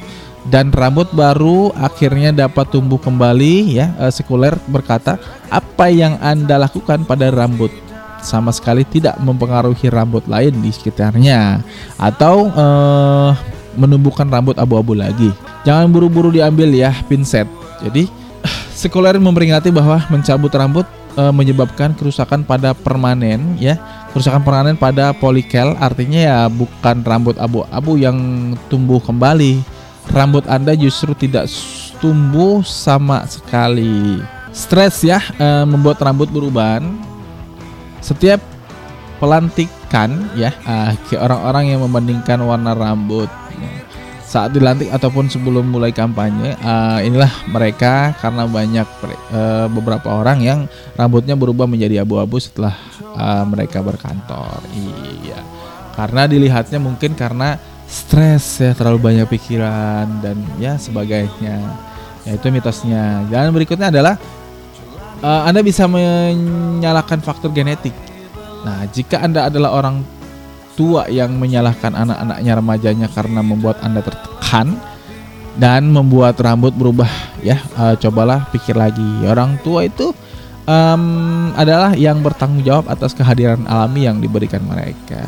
dan 0.52 0.74
rambut 0.76 1.08
baru 1.16 1.72
akhirnya 1.78 2.36
dapat 2.36 2.68
tumbuh 2.68 3.00
kembali 3.00 3.80
ya. 3.80 3.96
Uh, 3.96 4.12
sekuler 4.12 4.58
berkata, 4.68 5.16
apa 5.48 5.88
yang 5.88 6.20
Anda 6.20 6.60
lakukan 6.60 7.08
pada 7.08 7.32
rambut 7.32 7.72
sama 8.20 8.52
sekali 8.52 8.84
tidak 8.84 9.16
mempengaruhi 9.24 9.88
rambut 9.88 10.28
lain 10.28 10.52
di 10.60 10.76
sekitarnya 10.76 11.64
atau 11.96 12.52
uh, 12.52 13.32
menumbuhkan 13.80 14.28
rambut 14.28 14.60
abu-abu 14.60 14.92
lagi. 14.92 15.32
Jangan 15.64 15.88
buru-buru 15.88 16.32
diambil 16.36 16.68
ya 16.76 16.92
pinset. 17.08 17.48
Jadi 17.80 18.12
sekuler 18.80 19.20
memperingati 19.20 19.68
bahwa 19.76 20.00
mencabut 20.08 20.48
rambut 20.56 20.88
e, 21.20 21.24
menyebabkan 21.36 21.92
kerusakan 21.92 22.48
pada 22.48 22.72
permanen 22.72 23.60
ya. 23.60 23.76
Kerusakan 24.16 24.42
permanen 24.42 24.80
pada 24.80 25.12
polikel 25.12 25.76
artinya 25.78 26.20
ya 26.24 26.38
bukan 26.48 27.04
rambut 27.04 27.36
abu-abu 27.36 28.00
yang 28.00 28.16
tumbuh 28.72 29.04
kembali. 29.04 29.60
Rambut 30.16 30.48
Anda 30.48 30.74
justru 30.80 31.12
tidak 31.12 31.52
tumbuh 32.00 32.64
sama 32.64 33.28
sekali. 33.28 34.24
Stres 34.56 35.04
ya 35.04 35.20
e, 35.36 35.68
membuat 35.68 36.00
rambut 36.00 36.32
beruban. 36.32 36.96
Setiap 38.00 38.40
pelantikan 39.20 40.32
ya 40.40 40.56
ke 41.12 41.20
orang-orang 41.20 41.76
yang 41.76 41.84
membandingkan 41.84 42.40
warna 42.40 42.72
rambut 42.72 43.28
saat 44.30 44.54
dilantik 44.54 44.94
ataupun 44.94 45.26
sebelum 45.26 45.66
mulai 45.66 45.90
kampanye 45.90 46.54
uh, 46.62 47.02
inilah 47.02 47.50
mereka 47.50 48.14
karena 48.22 48.46
banyak 48.46 48.86
uh, 49.34 49.66
beberapa 49.74 50.06
orang 50.22 50.38
yang 50.46 50.60
rambutnya 50.94 51.34
berubah 51.34 51.66
menjadi 51.66 52.06
abu-abu 52.06 52.38
setelah 52.38 52.78
uh, 53.18 53.42
mereka 53.50 53.82
berkantor. 53.82 54.62
Iya. 55.26 55.42
Karena 55.98 56.30
dilihatnya 56.30 56.78
mungkin 56.78 57.18
karena 57.18 57.58
stres 57.90 58.62
ya 58.62 58.78
terlalu 58.78 59.02
banyak 59.02 59.26
pikiran 59.26 60.22
dan 60.22 60.38
ya 60.62 60.78
sebagainya. 60.78 61.58
Ya 62.22 62.32
itu 62.38 62.54
mitosnya. 62.54 63.26
Dan 63.34 63.50
berikutnya 63.50 63.90
adalah 63.90 64.14
uh, 65.26 65.42
anda 65.50 65.66
bisa 65.66 65.90
menyalahkan 65.90 67.26
faktor 67.26 67.50
genetik. 67.50 67.98
Nah 68.62 68.86
jika 68.94 69.26
anda 69.26 69.50
adalah 69.50 69.74
orang 69.74 70.19
tua 70.80 71.12
yang 71.12 71.36
menyalahkan 71.36 71.92
anak-anaknya 71.92 72.52
remajanya 72.56 73.08
karena 73.12 73.44
membuat 73.44 73.84
Anda 73.84 74.00
tertekan 74.00 74.80
dan 75.60 75.92
membuat 75.92 76.40
rambut 76.40 76.72
berubah 76.72 77.12
ya. 77.44 77.60
Uh, 77.76 78.00
cobalah 78.00 78.48
pikir 78.56 78.80
lagi. 78.80 79.28
Orang 79.28 79.60
tua 79.60 79.84
itu 79.84 80.16
um, 80.64 81.52
adalah 81.60 81.92
yang 82.00 82.24
bertanggung 82.24 82.64
jawab 82.64 82.88
atas 82.88 83.12
kehadiran 83.12 83.68
alami 83.68 84.08
yang 84.08 84.24
diberikan 84.24 84.64
mereka. 84.64 85.28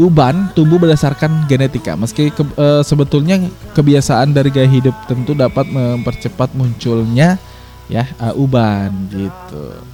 Uban 0.00 0.48
tumbuh 0.56 0.80
berdasarkan 0.80 1.44
genetika. 1.44 1.92
Meski 1.92 2.32
ke, 2.32 2.40
uh, 2.56 2.80
sebetulnya 2.80 3.36
kebiasaan 3.76 4.32
dari 4.32 4.48
gaya 4.48 4.64
hidup 4.64 4.96
tentu 5.04 5.36
dapat 5.36 5.68
mempercepat 5.68 6.56
munculnya 6.56 7.36
ya 7.92 8.08
uh, 8.16 8.32
uban 8.32 8.88
gitu 9.12 9.91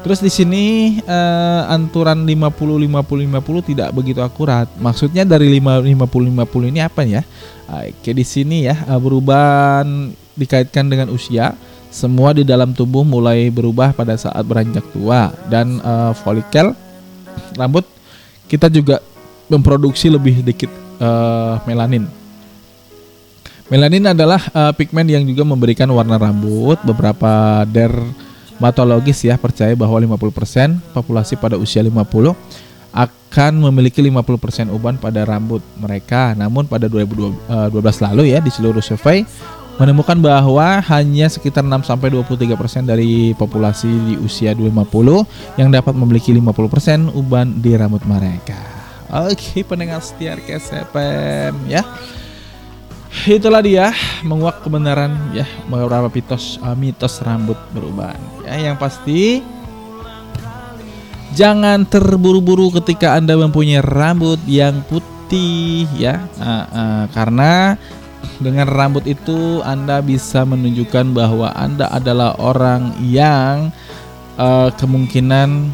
Terus 0.00 0.24
di 0.24 0.32
sini 0.32 0.64
uh, 1.04 1.68
anturan 1.68 2.24
50 2.24 2.88
50 2.88 3.28
50 3.28 3.68
tidak 3.68 3.88
begitu 3.92 4.24
akurat. 4.24 4.64
Maksudnya 4.80 5.28
dari 5.28 5.52
5 5.60 5.84
50 5.84 6.32
50 6.40 6.70
ini 6.72 6.80
apa 6.80 7.04
ya? 7.04 7.20
Oke, 7.68 8.16
di 8.16 8.24
sini 8.24 8.64
ya 8.64 8.80
uh, 8.88 8.96
berubah 8.96 9.84
dikaitkan 10.34 10.88
dengan 10.88 11.12
usia. 11.12 11.52
Semua 11.90 12.30
di 12.30 12.46
dalam 12.46 12.70
tubuh 12.70 13.02
mulai 13.02 13.50
berubah 13.50 13.90
pada 13.90 14.14
saat 14.14 14.46
beranjak 14.46 14.86
tua 14.94 15.34
dan 15.50 15.82
uh, 15.82 16.14
folikel 16.14 16.70
rambut 17.58 17.82
kita 18.46 18.70
juga 18.70 19.02
memproduksi 19.50 20.06
lebih 20.06 20.38
dikit 20.46 20.70
uh, 21.02 21.58
melanin. 21.66 22.06
Melanin 23.70 24.10
adalah 24.10 24.42
uh, 24.50 24.72
pigmen 24.74 25.06
yang 25.06 25.22
juga 25.26 25.46
memberikan 25.46 25.86
warna 25.90 26.18
rambut. 26.18 26.78
Beberapa 26.82 27.62
der 27.66 27.94
Matologis 28.60 29.24
ya 29.24 29.40
percaya 29.40 29.72
bahwa 29.72 29.96
50% 29.96 30.92
populasi 30.92 31.34
pada 31.40 31.56
usia 31.56 31.80
50 31.80 32.36
akan 32.92 33.52
memiliki 33.70 34.04
50% 34.04 34.68
uban 34.70 35.00
pada 35.00 35.24
rambut 35.24 35.64
mereka. 35.80 36.36
Namun 36.36 36.68
pada 36.68 36.86
2012 36.86 37.48
eh, 37.48 38.00
lalu 38.04 38.22
ya 38.36 38.38
di 38.44 38.52
seluruh 38.52 38.84
survei 38.84 39.24
menemukan 39.80 40.20
bahwa 40.20 40.76
hanya 40.92 41.24
sekitar 41.32 41.64
6 41.64 41.88
sampai 41.88 42.12
23% 42.12 42.84
dari 42.84 43.32
populasi 43.32 43.88
di 43.88 44.14
usia 44.20 44.52
50 44.52 44.76
yang 45.56 45.72
dapat 45.72 45.96
memiliki 45.96 46.36
50% 46.36 47.16
uban 47.16 47.64
di 47.64 47.72
rambut 47.72 48.04
mereka. 48.04 48.60
Oke, 49.08 49.64
pendengar 49.64 50.04
setia 50.04 50.36
KSFM 50.36 51.66
ya 51.66 51.82
itulah 53.26 53.62
dia 53.62 53.90
menguak 54.22 54.62
kebenaran 54.62 55.14
ya 55.34 55.46
beberapa 55.66 56.06
mitos 56.06 56.62
uh, 56.62 56.78
mitos 56.78 57.18
rambut 57.26 57.58
beruban 57.74 58.16
ya 58.46 58.70
yang 58.70 58.76
pasti 58.78 59.42
jangan 61.34 61.86
terburu-buru 61.86 62.74
ketika 62.82 63.14
anda 63.14 63.38
mempunyai 63.38 63.82
rambut 63.82 64.38
yang 64.46 64.82
putih 64.86 65.86
ya. 65.94 66.26
Uh, 66.38 66.66
uh, 66.70 67.04
karena 67.14 67.78
dengan 68.42 68.68
rambut 68.68 69.04
itu 69.06 69.64
anda 69.64 70.02
bisa 70.04 70.44
menunjukkan 70.44 71.12
bahwa 71.14 71.52
anda 71.56 71.88
adalah 71.92 72.36
orang 72.40 72.92
yang 73.00 73.72
uh, 74.36 74.68
kemungkinan 74.76 75.70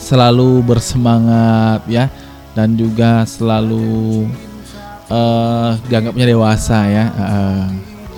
selalu 0.00 0.60
bersemangat 0.66 1.80
ya 1.88 2.10
dan 2.52 2.76
juga 2.76 3.24
selalu 3.24 4.26
uh, 5.14 5.70
dianggapnya 5.86 6.26
dewasa 6.26 6.78
ya. 6.90 7.04
Uh, 7.14 7.66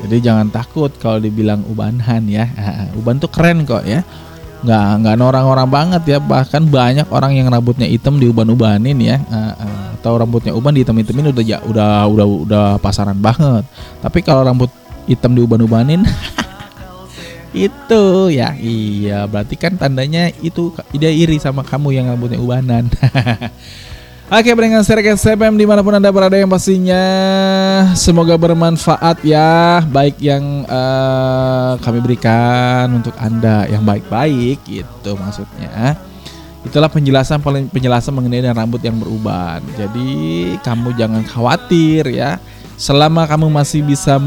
jadi 0.07 0.33
jangan 0.33 0.49
takut 0.49 0.89
kalau 0.97 1.21
dibilang 1.21 1.61
ubanan 1.69 2.25
ya. 2.25 2.49
Uh, 2.57 2.99
uban 3.01 3.21
tuh 3.21 3.29
keren 3.29 3.69
kok 3.69 3.85
ya. 3.85 4.01
Nggak 4.65 5.05
nggak 5.05 5.15
orang-orang 5.21 5.69
banget 5.69 6.03
ya. 6.17 6.19
Bahkan 6.19 6.73
banyak 6.73 7.09
orang 7.13 7.37
yang 7.37 7.53
rambutnya 7.53 7.85
hitam 7.85 8.17
diuban-ubanin 8.17 8.97
ya. 8.97 9.21
Uh, 9.29 9.53
uh, 9.53 9.87
atau 10.01 10.17
rambutnya 10.17 10.57
uban 10.57 10.73
dihitam-hitamin 10.73 11.35
udah 11.35 11.45
ya 11.45 11.59
udah 11.67 12.09
udah 12.09 12.27
udah 12.49 12.65
pasaran 12.81 13.19
banget. 13.21 13.67
Tapi 14.01 14.25
kalau 14.25 14.47
rambut 14.47 14.73
hitam 15.07 15.39
diuban-ubanin 15.39 16.03
itu 17.57 18.03
ya 18.29 18.53
iya 18.59 19.25
berarti 19.25 19.57
kan 19.57 19.79
tandanya 19.81 20.29
itu 20.45 20.75
dia 20.93 21.09
iri 21.09 21.41
sama 21.41 21.65
kamu 21.65 21.95
yang 21.95 22.07
rambutnya 22.11 22.37
ubanan 22.37 22.91
Oke, 24.27 24.51
pendengar 24.59 24.83
Serikes 24.83 25.23
CPM 25.23 25.55
di 25.55 25.63
mana 25.63 25.87
pun 25.87 25.95
Anda 25.95 26.11
berada 26.11 26.35
yang 26.35 26.51
pastinya 26.51 26.99
semoga 27.95 28.35
bermanfaat 28.35 29.23
ya, 29.23 29.79
baik 29.87 30.19
yang 30.19 30.67
uh, 30.67 31.79
kami 31.79 32.03
berikan 32.03 32.91
untuk 32.99 33.15
Anda 33.23 33.71
yang 33.71 33.87
baik-baik 33.87 34.67
itu 34.67 35.11
maksudnya. 35.15 35.95
Itulah 36.67 36.91
penjelasan 36.91 37.39
penjelasan 37.71 38.11
mengenai 38.19 38.51
rambut 38.51 38.83
yang 38.83 38.99
beruban. 38.99 39.63
Jadi 39.79 40.11
kamu 40.59 40.99
jangan 40.99 41.23
khawatir 41.23 42.11
ya. 42.11 42.43
Selama 42.75 43.31
kamu 43.31 43.47
masih 43.47 43.87
bisa 43.87 44.19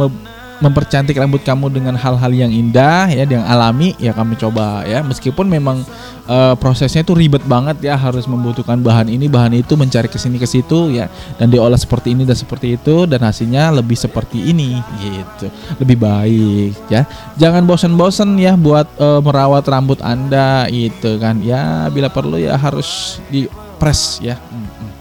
mempercantik 0.59 1.15
rambut 1.15 1.39
kamu 1.39 1.71
dengan 1.71 1.95
hal-hal 1.95 2.31
yang 2.35 2.51
indah 2.51 3.07
ya 3.07 3.23
yang 3.23 3.47
alami 3.47 3.95
ya 3.95 4.11
kami 4.11 4.35
coba 4.35 4.83
ya. 4.83 4.99
Meskipun 4.99 5.47
memang 5.47 5.83
uh, 6.27 6.53
prosesnya 6.59 7.01
itu 7.01 7.15
ribet 7.15 7.43
banget 7.47 7.79
ya 7.79 7.95
harus 7.95 8.27
membutuhkan 8.27 8.79
bahan 8.83 9.07
ini 9.07 9.31
bahan 9.31 9.55
itu 9.55 9.79
mencari 9.79 10.11
ke 10.11 10.19
sini 10.19 10.35
ke 10.35 10.47
situ 10.47 10.91
ya. 10.91 11.07
Dan 11.39 11.51
diolah 11.51 11.79
seperti 11.79 12.11
ini 12.11 12.27
dan 12.27 12.35
seperti 12.35 12.75
itu 12.75 13.07
dan 13.07 13.23
hasilnya 13.23 13.71
lebih 13.71 13.95
seperti 13.95 14.51
ini 14.51 14.83
gitu. 14.99 15.47
Lebih 15.79 15.97
baik 15.97 16.73
ya. 16.91 17.07
Jangan 17.39 17.63
bosan-bosan 17.63 18.35
ya 18.35 18.59
buat 18.59 18.87
uh, 18.99 19.23
merawat 19.23 19.63
rambut 19.63 20.03
anda 20.03 20.67
itu 20.67 21.15
kan 21.23 21.39
ya. 21.39 21.87
Bila 21.87 22.11
perlu 22.11 22.35
ya 22.35 22.59
harus 22.59 23.23
di 23.31 23.47
press 23.79 24.19
ya. 24.19 24.35
Hmm, 24.35 24.67
hmm. 24.67 24.91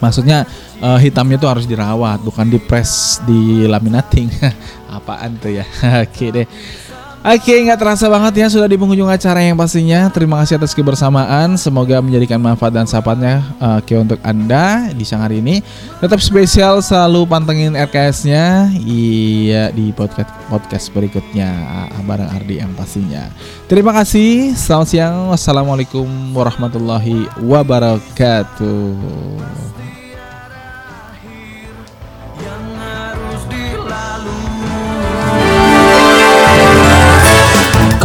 maksudnya 0.00 0.48
uh, 0.80 0.98
hitamnya 0.98 1.36
itu 1.38 1.48
harus 1.48 1.64
dirawat 1.68 2.20
bukan 2.24 2.48
di 2.48 2.58
press 2.58 3.20
di 3.24 3.64
laminating 3.68 4.28
apaan 4.96 5.36
tuh 5.38 5.60
ya 5.60 5.64
oke 6.04 6.26
deh 6.32 6.48
Oke, 7.20 7.52
nggak 7.52 7.76
terasa 7.76 8.08
banget 8.08 8.40
ya 8.40 8.48
sudah 8.48 8.64
di 8.64 8.80
penghujung 8.80 9.12
acara 9.12 9.44
yang 9.44 9.52
pastinya. 9.52 10.08
Terima 10.08 10.40
kasih 10.40 10.56
atas 10.56 10.72
kebersamaan. 10.72 11.52
Semoga 11.60 12.00
menjadikan 12.00 12.40
manfaat 12.40 12.72
dan 12.72 12.88
sahabatnya 12.88 13.44
Oke 13.76 13.92
untuk 13.92 14.16
Anda 14.24 14.88
di 14.88 15.04
siang 15.04 15.28
hari 15.28 15.44
ini. 15.44 15.60
Tetap 16.00 16.16
spesial 16.24 16.80
selalu 16.80 17.28
pantengin 17.28 17.76
RKS-nya 17.76 18.72
iya 18.80 19.68
di 19.68 19.92
podcast 19.92 20.32
podcast 20.48 20.88
berikutnya 20.96 21.52
bareng 22.08 22.40
Ardi 22.40 22.64
yang 22.64 22.72
pastinya. 22.72 23.28
Terima 23.68 23.92
kasih. 23.92 24.56
Selamat 24.56 24.88
siang. 24.88 25.28
Wassalamualaikum 25.28 26.08
warahmatullahi 26.32 27.28
wabarakatuh. 27.36 28.96